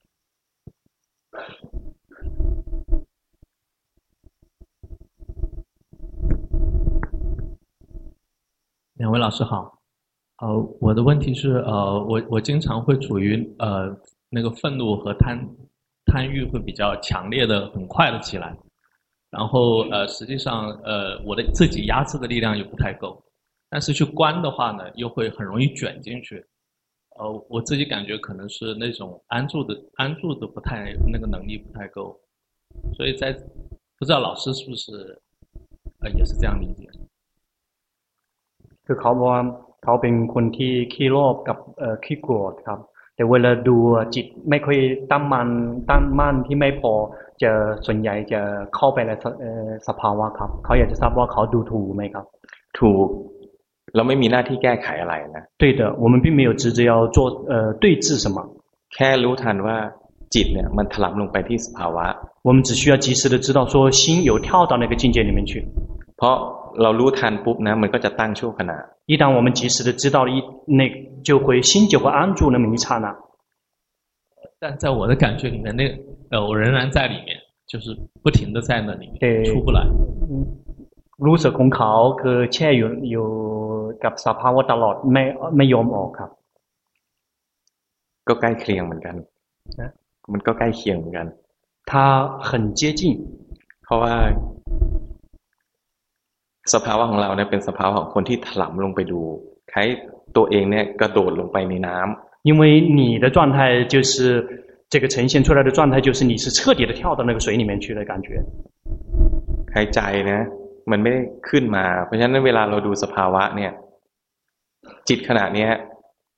[9.01, 9.81] 两位老师好，
[10.43, 13.99] 呃，我的问题是，呃，我我经常会处于呃。
[14.33, 15.37] 那个愤怒和贪
[16.05, 18.57] 贪欲会比较强烈的、很快的起来，
[19.29, 23.21] 然后呃，实际上呃，我的自己压制的力量又不太够，
[23.69, 26.47] 但是去关的话呢，又会很容易卷进去。
[27.19, 32.17] 呃，我自己感觉可能是那种安住的安住的不太那个能力不太够，
[32.95, 33.33] 所以在
[33.99, 35.21] 不知道老师是不是
[36.03, 36.89] 呃也是这样理解？
[38.90, 39.44] คือเขาบอกว่า
[39.84, 42.80] เขาเป็นคนที่ขี้โลภกับเอ่อขี้โกรธครับ
[43.16, 43.78] แต่เวลาดู
[44.16, 44.78] จิตไม่ค่อย
[45.12, 45.48] ตั้งมัน
[45.90, 46.94] ตั้งมั่นที่ไม่พอ
[47.42, 47.52] จะ
[47.86, 48.42] ส่วนใหญ่จะ
[48.76, 49.12] เข้าไปใน
[49.88, 52.26] สภาวะครับเขาอยากจะทราบว่าเขาดูถูกไหมครับ
[52.80, 53.08] ถูก
[53.96, 57.18] เราไม่มีหน้าที่แก้ไขอะไรนะ对的我们并没有职责要做
[57.52, 58.38] 呃对峙什么
[58.94, 59.78] แค่รู้ทันว่า
[60.34, 62.06] จิตเนี่ยมันถลำลงไปที่สภาวะ
[62.48, 65.52] 我们只需要及时的知道说心有跳到那个境界里面去
[66.20, 66.36] เพราะ
[66.82, 68.78] เรารู้ทันปุ๊บนะมันก็จะตั้งชั่วขณะ
[69.12, 70.38] 一旦我们及时的知道了一
[70.80, 70.82] 那
[71.28, 73.08] 就会心就会安住那么一刹那。
[74.62, 75.82] 但在我的感觉里面，那
[76.32, 77.30] 呃我仍然在里面，
[77.68, 77.86] 就是
[78.24, 79.80] 不停的在那里面出不来。
[81.26, 83.28] รู้สึกของเขาคือแช่อยู่อยู่
[84.04, 85.24] กับสภาวะตลอดไม่
[85.58, 86.30] ไม่ยอมออกครับ
[88.28, 89.16] ก็ใกล้เคียงเหมือนกัน
[90.32, 91.28] มันก็ใกล้เคียงเหมือนกัน
[91.90, 91.92] 他
[92.48, 93.02] 很接近
[93.84, 94.16] เพราะว่า
[96.74, 99.20] สภาวะของเราเนี่ยเป็นสภาวะของคนที่ถลำลงไปดู
[99.72, 99.88] คล้าย
[100.38, 102.64] ตัวเองเนี่ยกระโดดลงไปในน้ำ因为
[103.00, 103.58] 你的状态
[103.94, 104.14] 就是
[104.94, 108.28] 这个呈现出来的状态就是你是彻底的跳到那个水里面去的感觉
[109.70, 110.00] ใครใจ
[110.32, 110.42] นะ
[110.92, 113.72] มันไม่ได้ขึ้นมา เพราะฉะนั้นเวลาเราดูสภาวะเนี่ย
[115.10, 115.70] จิตขณะเนี้ย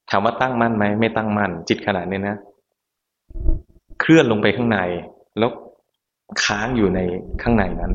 [0.09, 2.37] ถามว่าตั้งมั่นไหมไม่ตั้งมั่นจิตขณะนี้นะ
[4.01, 4.79] เคลื่อนลงไปข้างใน
[5.39, 5.49] แล้ว
[6.43, 6.99] ค้างอยู่ใน
[7.41, 7.93] ข้างในนั้น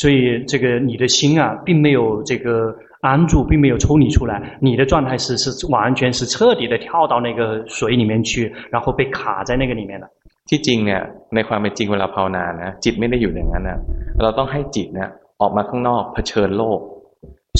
[0.00, 10.06] 所以这个你的心啊，并没有这个安住，并没有抽离出来，你的状态是是完全是彻底的跳到那个水里面去，然后被卡在那个里面了。
[10.48, 11.00] ที่จริงเนี่ย
[11.34, 13.78] ในความเป็นจริงเวลาภาวนานะจิตไม่ได้อยู่อย่างนั้นนะ
[14.22, 15.08] เราต้องให้จิตนะ
[15.40, 16.80] ออกมาข้างนอกเผชิญโลก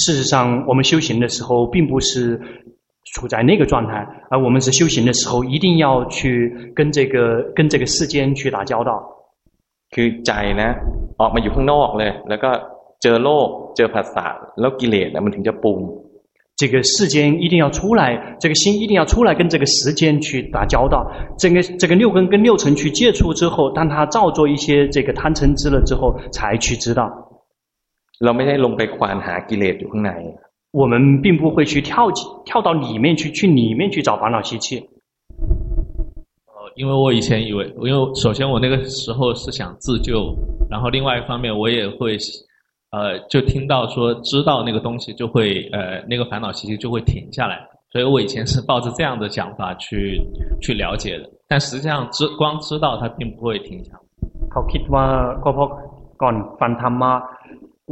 [0.02, 2.38] 事实上，我们修行的时候，并不是
[3.14, 9.02] 处在那个状态，而我们是修行的时候，一定要去跟这个跟这个世间去打交道。
[9.94, 10.30] คือใจ
[10.62, 10.70] นะ
[11.20, 12.50] ออกมาอยู่ข้างนอกเลย แล้วก็
[13.02, 14.26] เจอโลก เจอภาษา
[14.60, 15.80] แล้วกิเลสมันถึงจะปรุง
[16.58, 18.02] 这个世间一定要出来，
[18.40, 21.06] 这个心一定要出来，跟这个时间去打交道。
[21.36, 27.02] 这个这个六根跟六尘去接触之后，当他造作一些这个贪嗔痴了之后，才去知道。
[28.20, 30.12] เราไม่ได้ลงไปควานหากิเลสอยู่ข้างใน。
[30.72, 32.10] 我们并不会去跳
[32.46, 34.88] 跳到里面去，去里面去找烦恼习气。
[36.80, 40.34] 因为我以前以为，因为首先我那个时候是想自救，
[40.70, 42.16] 然后另外一方面我也会，
[42.90, 47.58] 呃，就听到说知道那个东西就会，呃，那个烦恼习气就会停下来，
[47.90, 50.20] 所以我以前是抱着这样的想法去
[50.60, 54.00] 去了解的，但实际上知光知道它并不会停下来。
[54.50, 55.04] เขาคิดว่า
[55.44, 55.68] ก็เพราะ
[56.22, 57.12] ก่อนฟังธรรมะ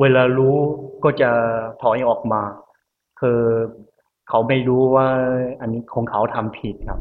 [0.00, 0.56] เวลารู้
[1.04, 1.30] ก็จะ
[1.82, 2.42] ถอยออกมา
[3.20, 3.40] คือ
[4.28, 5.06] เขาไม่รู้ว่า
[5.60, 7.00] อันนี้ของเขาทำผิดครับ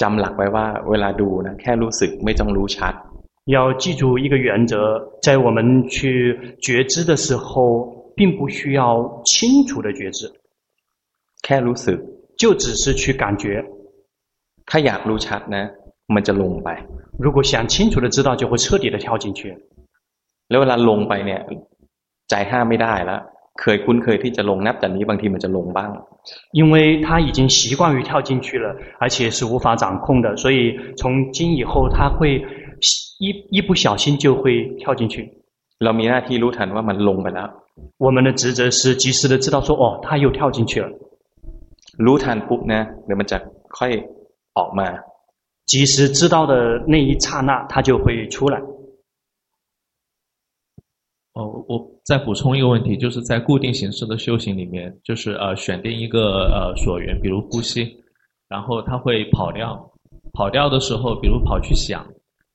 [0.00, 2.94] จำหลักไว้ว่าเวลาดูนะแค่รู้สึกไม่ต้องรู้ชัด
[3.56, 4.72] 要记住一个原则，
[5.22, 10.30] 在我们去觉知的时候，并不需要清楚的觉知，
[11.44, 11.98] แค่รู้สึก
[12.36, 13.64] 就只是去感觉。
[14.66, 15.64] ถ้าอยากรู้ชัดนะ
[16.14, 16.68] มันจะลงไป
[17.18, 19.40] 如果想清楚的知道，就会彻底的跳进去。
[20.48, 21.40] แล้วเวลาลงไปเนี่ย
[22.28, 23.20] ใจห้ามไม่ได้แล้ว
[23.60, 25.90] เคยคุ้นเคยที่จะลงนับจากนี้บางทีมันจะลงบ้าง
[26.58, 28.66] 因为他已经习惯于跳进去了，
[28.98, 30.58] 而且是无法掌控的，所以
[30.96, 32.44] 从今以后他会
[33.24, 34.42] 一一不小心就会
[34.80, 35.14] 跳进去。
[35.84, 37.48] เรามีหน้าที่รู้ทันว่ามันลงไปแล้ว
[38.04, 40.88] 我们的职责是及时的知道说，哦，他又跳进去了。
[42.04, 43.38] รู้ทันปุ๊บนะเดี๋ยวมันจะ
[43.76, 43.92] ค่อย
[44.58, 44.88] ออกมา
[45.70, 46.54] 及时知道的
[46.86, 48.56] 那一刹那，他就会出来。
[51.33, 57.91] 哦，我再补充一个问题，就是在固定形式的修行里面，就是呃选定一个呃所缘，比如呼吸，
[58.47, 59.91] 然后它会跑掉，
[60.33, 62.05] 跑掉的时候，比如跑去想，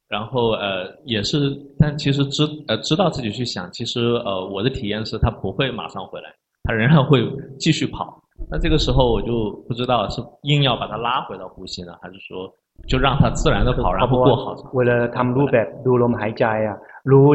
[0.09, 7.21] 然后呃也是，但其实知呃知道自己去想，其实呃我的体验是它不会马上回来，它仍然会
[7.59, 8.23] 继续跑。
[8.49, 12.49] 那这个时候我就不知道是硬要把它拉回到呼吸呢，还是说
[12.92, 14.46] 就让它自然的跑，然后过好。
[14.76, 16.78] เวลาทำรูปแบบดูลมหายใจอ่ะ
[17.12, 17.28] รู้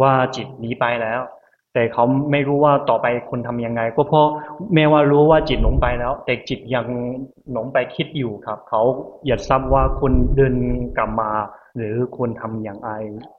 [0.00, 1.20] ว่าจิตหนีไปแล้ว
[1.74, 4.26] แต่เขาไม่รู้ว่าต่อไปคุณทำยังไง ก็เพราะ
[4.74, 6.86] แม้ว่ารู้ว่าจิตหลงไปแล้ว แต่จิตยัง
[7.52, 8.82] หลงไปคิดอยู่ครับ เขา
[9.26, 10.54] อยากทราบว่าคุณเดิน
[10.96, 11.30] กลับมา
[11.76, 12.90] หรือคุณทำอย่างไร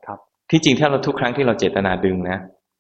[0.06, 0.20] ครับ
[0.52, 2.38] ที่จริงถ้าเราทุกครั้งที่เราเจตนาดึงนะ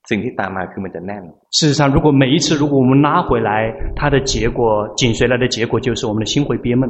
[0.10, 1.24] สิ่งที่ตามมาคือมันจะแน่น
[1.58, 3.51] 事实上，如果每一次如果我们拉回来，
[3.99, 4.60] 它的结果
[4.99, 6.84] 紧随来的结果就是我们的心会憋闷。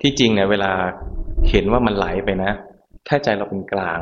[0.00, 0.70] ที่จริงเนี่ยเวลา
[1.50, 2.52] เห็นว่ามันไหลไปนะ
[3.08, 3.98] ถ้าใจเราเป็นกลาง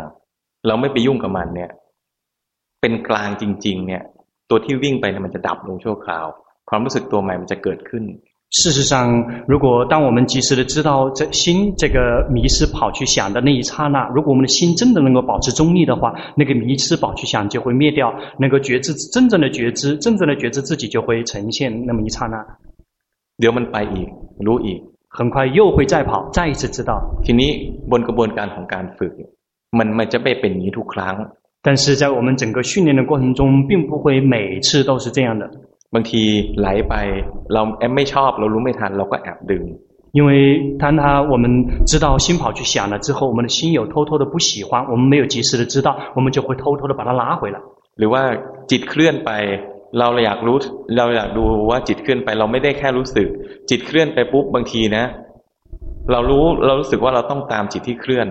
[0.67, 1.71] เราไม่ไปยุ่งกับมันเนี่ย
[2.81, 4.03] เป็นกลางจริง ๆ เนี่ย
[4.51, 6.27] ตัวที่วิ่งไปเนี่ยมันจะดับลงชั่วคราว
[6.69, 8.05] ความรู้สึกตัวใหม่มันจะเกิดขึ้น
[8.57, 8.93] 事实上，
[9.49, 11.99] 如果当我们及时的知道这心这个
[12.31, 22.47] 迷失跑去想的那一刹那，如果我们的心真的能够保持中立的话，那个迷失跑去想就会灭掉，那个觉知真正的觉知，真正的觉知自己就会呈现那么一刹那。
[23.39, 24.09] เดี๋ยวมันไปอีก
[24.47, 26.93] รู้อีก 很快又会再跑，再一次知道。
[27.25, 27.51] ทีนี้
[27.91, 29.13] บนกระบวนการของการฝึก
[29.79, 31.15] มันมันจะไม่เป็นอย่างนี้ทุกครั้ง
[31.67, 35.51] 但是在我们整个训练的过程中，并不会每次都是这样的。
[35.95, 36.23] บางที
[36.61, 36.95] ไหลไป
[37.53, 39.65] เราแอบไม่ชอบเรารู้ไม่ทันเราก็แอบดึง
[40.19, 40.31] 因为
[40.83, 41.03] 当他
[41.33, 41.45] 我们
[41.91, 47.59] 知道心跑去想了之后，我们的心有偷偷的不喜欢，我们没有及时的知道，我们就会偷偷的把它拉回来。
[47.99, 48.23] หรือว่า
[48.71, 49.31] จิตเคลื่อนไป
[49.99, 50.57] เราอยากรู้
[50.97, 53.27] เราอยากดูว่าจิตเคลื่อนไป เราไม่ได้แค่รู้สึก
[53.71, 55.05] จิตเคลื่อนไปปุ๊บบางทีนะ
[56.13, 58.27] เรารู้เรารู้สึกว่าเราต้องตามจิตที่เคลื่อน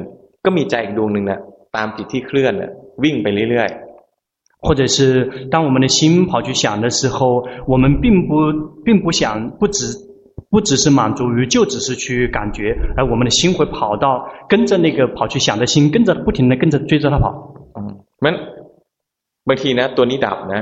[0.45, 1.39] ก็มีใจอีกดวงหนึ่งนะ
[1.75, 2.71] ตามจิตที่เคลื่อนนะ
[3.03, 4.97] วิ่งไปเรื่อยๆ 或者是
[5.53, 8.31] 当我们的心跑去想的时候，我们并不
[8.85, 9.77] 并不想，不只
[10.49, 17.25] 不只是满足于，就只是去感觉，而我们的心会跑到跟着那个跑去想的心，跟着不停的跟着追着它跑。
[18.23, 18.33] มัน
[19.47, 20.61] บางทีนะตัวนี้ดับนะ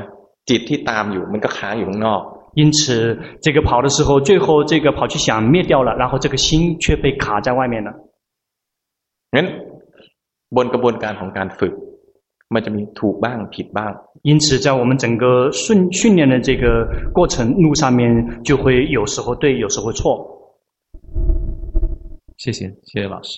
[0.49, 2.21] จิตที่ตามอยู่มันก็ค้างอยู่ข้างนอก
[2.59, 7.89] 因此，这个跑的时候，最后这个跑去想灭掉了，然后这个心却被卡在外面了。
[9.35, 9.45] งั้น
[10.55, 11.73] บนกระบวนการของการฝึก
[12.53, 13.91] มันจะมีถูกบ้างผิดบ้าง
[14.29, 16.65] 因此，在我们整个训训练的这个
[17.13, 20.01] 过程路上面，就会有时候对，有时候错。
[22.35, 23.29] 谢谢，谢谢老师。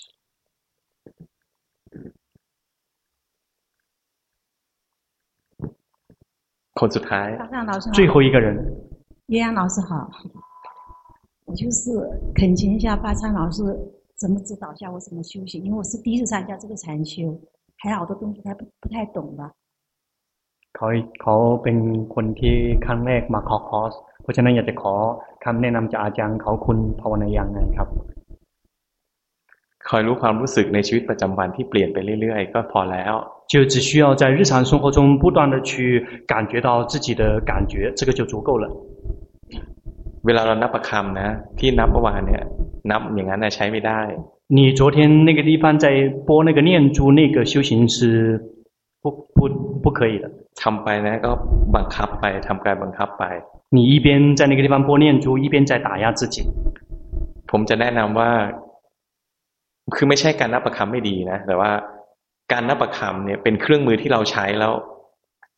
[6.80, 8.48] คนสุดท้าย 大丈老师好，最后一个人，
[9.28, 10.10] 岳阳老师好，
[11.46, 11.82] 我就是
[12.38, 13.58] 恳请一下巴昌老师，
[14.22, 15.64] 怎么指导一下我怎么修行？
[15.66, 17.40] 因为我是第一次参加这个禅修，
[17.78, 19.52] 还有好多东西还不不太懂吧。
[20.78, 20.88] เขา
[21.22, 21.78] เขาเป็น
[22.16, 22.56] คนที่
[22.86, 24.94] ครั้งแรกมาขอคอร์ส เพราะฉะนั้นอยากจะขอ
[25.44, 27.90] คำแนะนำจากอาจารย์เขาคุณภาวนายังไงครับ
[29.90, 33.14] คอยรู้ความรู้สึกในชีวิตประจำวันที่เปลี่ยนไปเรื่อยๆ ก็พอแล้ว
[33.52, 35.72] 就只需要在日常生活中不断的去
[36.32, 38.66] 感觉到自己的感觉，这个就足够了。
[40.26, 41.30] เวลาเรานับประคำนะ
[41.60, 42.44] ที่นับเมื่อวานเนี่ย
[42.92, 44.02] นับอย่างนั้นนะใช้ไม่ได้
[44.58, 44.98] 你昨天
[45.28, 45.86] 那个地方在
[46.28, 47.98] 播那个念珠，那个修行是
[49.02, 49.06] 不
[49.36, 49.38] 不
[49.84, 50.26] 不可以的。
[50.62, 51.32] ทำไปนะก็
[51.76, 53.24] บังคับไปทำกายบังคับไป
[53.76, 56.36] 你一边在那个地方播念珠，一边在打压自己。
[57.50, 58.32] ผมจะแนะนำว่า
[59.96, 61.72] คือไม่ใช่การนับประคำไม่ดีนะ แต่ว่า
[62.52, 64.74] การนับประคำเนี่ยเป็นเครื่องมือที่เราใช้แล้ว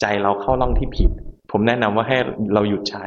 [0.01, 1.09] ใจเราเข้าร่องที่ผิด
[1.51, 2.17] ผมแนะนำว่าให้
[2.53, 3.05] เราหยุดใช้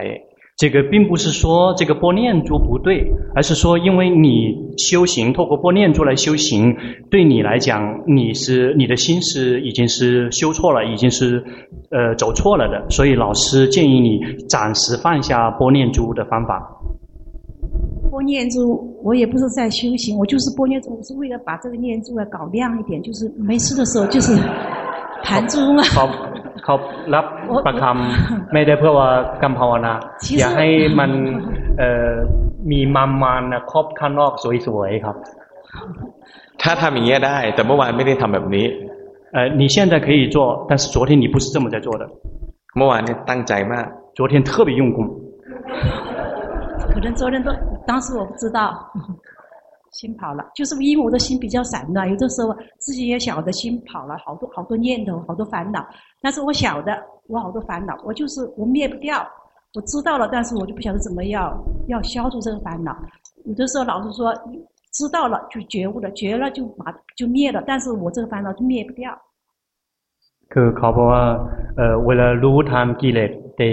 [0.60, 6.76] 这个并不是说这个播念珠不对，而是说因为你修行，透过播念珠来修行，
[7.12, 11.44] 对你来讲，你是你的心是已经是修错了，已经是
[11.92, 16.68] 呃走错了的，所以老师建议你暂时放下播念珠的方法。
[18.12, 18.56] 播念珠，
[19.02, 24.34] 我也不是在修行，我就是播念珠，我是为了把这个念珠啊搞亮一点，就是没事的时候就是
[25.22, 25.82] 弹珠嘛。
[25.84, 26.04] เขา
[26.64, 26.74] เขา
[27.14, 27.26] รับ
[27.66, 29.08] ประคำไม่ได้เพื่อว่า
[29.42, 29.92] ก ำภาวนา
[30.38, 30.68] อย่าให้
[30.98, 31.10] มัน
[31.78, 32.14] เอ่อ
[32.70, 34.32] มีมามมานครอบข้างนอก
[34.66, 35.16] สวยๆครับ
[36.62, 38.66] ถ้าทำอย่างเงี้ยได้ แต่เมื่อวานไม่ได้ทำแบบนี้
[39.34, 40.36] 呃，你现在可以做，
[40.68, 42.08] 但是昨天你不是这么在做的。
[42.76, 43.86] เมื่อวานเนี่ยตั้งใจมาก
[44.18, 44.98] 昨天特别用功。
[46.93, 47.51] 可能昨天都
[47.87, 48.91] 当时我不知道，
[49.91, 55.85] 心跑了，就是因为我的心比较散乱，有的时候自己也晓得心跑了，好多好多念头，好多烦恼。
[56.21, 59.27] 但是我晓得我好多烦恼，我就是我灭不掉。
[59.73, 61.51] 我知道了，但是我就不晓得怎么要
[61.87, 62.95] 要消除这个烦恼。
[63.45, 64.31] 有的时候老师说，
[64.91, 69.11] 知道了就觉悟了，觉了就马就灭了，但是我这个烦恼就灭不掉。
[70.52, 71.24] คือเขาบอกว่า
[71.76, 73.68] เออเวลารู้ทางกิเลสแต่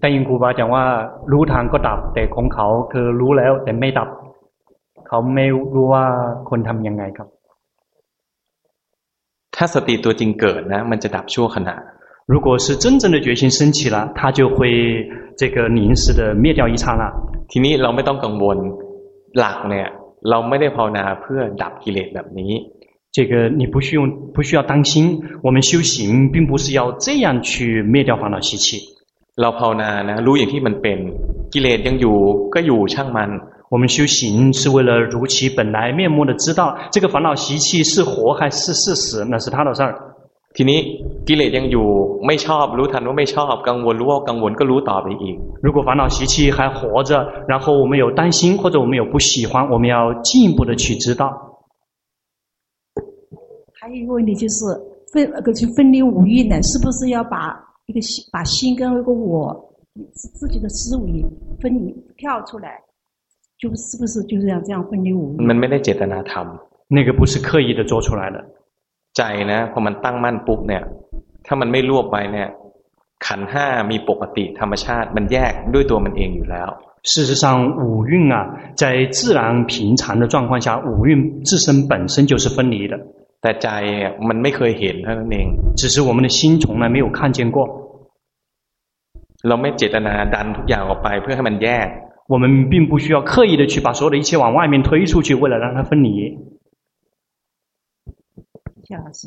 [0.00, 0.84] ได้ยินครูบาอาจารย์ว่า
[1.32, 4.08] รู้ทางก็ดับ แต่ของเขาคือรู้แล้วแต่ไม่ดับ
[5.08, 6.04] เขาไม่รู้ว่า
[6.50, 7.28] คนทำยังไงครับ
[9.56, 11.76] ถ้าสติตัวจริงเกิดนะ มันจะดับชั่วขณะ
[12.32, 14.58] 如果是真正的决心升起了，它就会
[15.36, 17.04] 这个临时的灭掉一刹那。
[17.50, 18.58] ทีนี้เราไม่ต้องกังวล
[19.38, 19.88] หลักเนี่ย
[20.30, 22.52] เราไม่ได้ภาวนาเพื่อดับกิเลสแบบนี้。
[23.12, 24.02] 这个你不需要
[24.34, 28.80] 不需要担心，我们修行并不是要这样去灭掉烦恼习气。
[29.36, 30.98] เราภาวนานะรู้อย่างที่มันเป็น
[31.52, 32.16] กิเลสยังอยู่
[32.54, 33.30] ก็อยู่ช่างมัน。
[33.72, 36.60] 我们修行是为了如其本来面目的知道
[36.92, 39.90] 这个烦恼习气是活还是是死，那是他的事儿。
[40.56, 40.78] ทีนี้
[41.26, 41.86] กิเลสยังอยู่
[42.26, 47.10] ไม่ชอบรู้ทันว่าไม่ชอบกังวลรู้ว่ากังวลก็รู้ต่อไปอีก如果烦恼习气还活着
[47.48, 51.22] 然后我们有担心或者我们有不喜欢我们要进一步的去知道
[53.78, 54.64] 还有一个问题就是
[55.12, 57.36] 分呃去分离五蕴呢是不是要把
[57.86, 59.72] 一个心把心跟一个我
[60.12, 61.24] 自己的思维
[61.60, 62.80] 分离跳出来
[63.58, 68.38] 就是不是就是要这样分离五蕴มันไม่ได้เจตนาทำ那个不是刻意的做出来的
[69.16, 69.22] ใจ
[69.52, 70.82] นะพอมันตั้งมั่นปุ๊บเนี่ย
[71.46, 72.48] ถ้ามันไม่รวบไปเนี่ย
[73.26, 76.68] ขันห้ามีปกติธรรมชาติมันแยกด้วยตัวมันเองอยู่แล้ว
[77.12, 77.44] 事实上
[77.84, 78.36] 五蕴啊
[78.74, 82.98] 在自然平常的状况下五蕴自身本身就是分离的
[83.42, 83.68] แต่ใจ
[84.28, 85.46] มันไม่เคยเห็นเท่านั้นเอง
[85.80, 87.58] 只是我们的心从来没有看见过
[89.48, 91.88] เราไม่เจตนาดันทุกอย่างออกไปเพื่อให้มันแยก
[92.32, 96.08] 我们并不需要刻意的去把所有的一切往外面推出去为了让它分离
[98.88, 99.20] 夏老师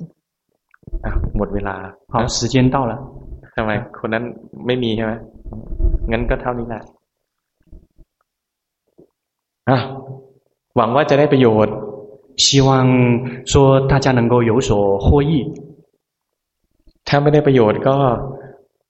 [1.06, 1.76] อ่ะหมดเวลา
[2.14, 2.94] 好时间到了
[3.56, 4.23] ทำไมคนนั้น
[4.65, 5.14] ไม่มีใช่ไหม
[6.11, 6.81] งั้นก็เท่านี้แหละ
[9.69, 9.77] อ่ะ
[10.76, 11.76] หวังว่าจะได้ประโยชน์
[12.38, 12.69] 希望
[13.45, 15.31] 说大家能够有所获益
[17.07, 17.95] ถ้าไม่ได้ประโยชน์ก็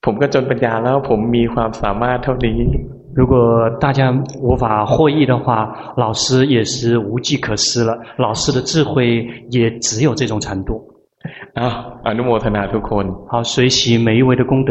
[0.04, 2.58] ผมก็จนปัญญาแล้ว ผมมีความสามารถเท่านี้
[3.18, 3.34] 如果
[3.80, 4.00] 大家
[4.46, 5.46] 无法获益的话，
[5.96, 7.98] 老师也是无计可施了。
[8.16, 10.70] 老师的智慧也只有这种程度。
[11.54, 13.12] 啊，อนุโมทนาทุกคน。
[13.30, 14.70] 好，随喜每一位的功德。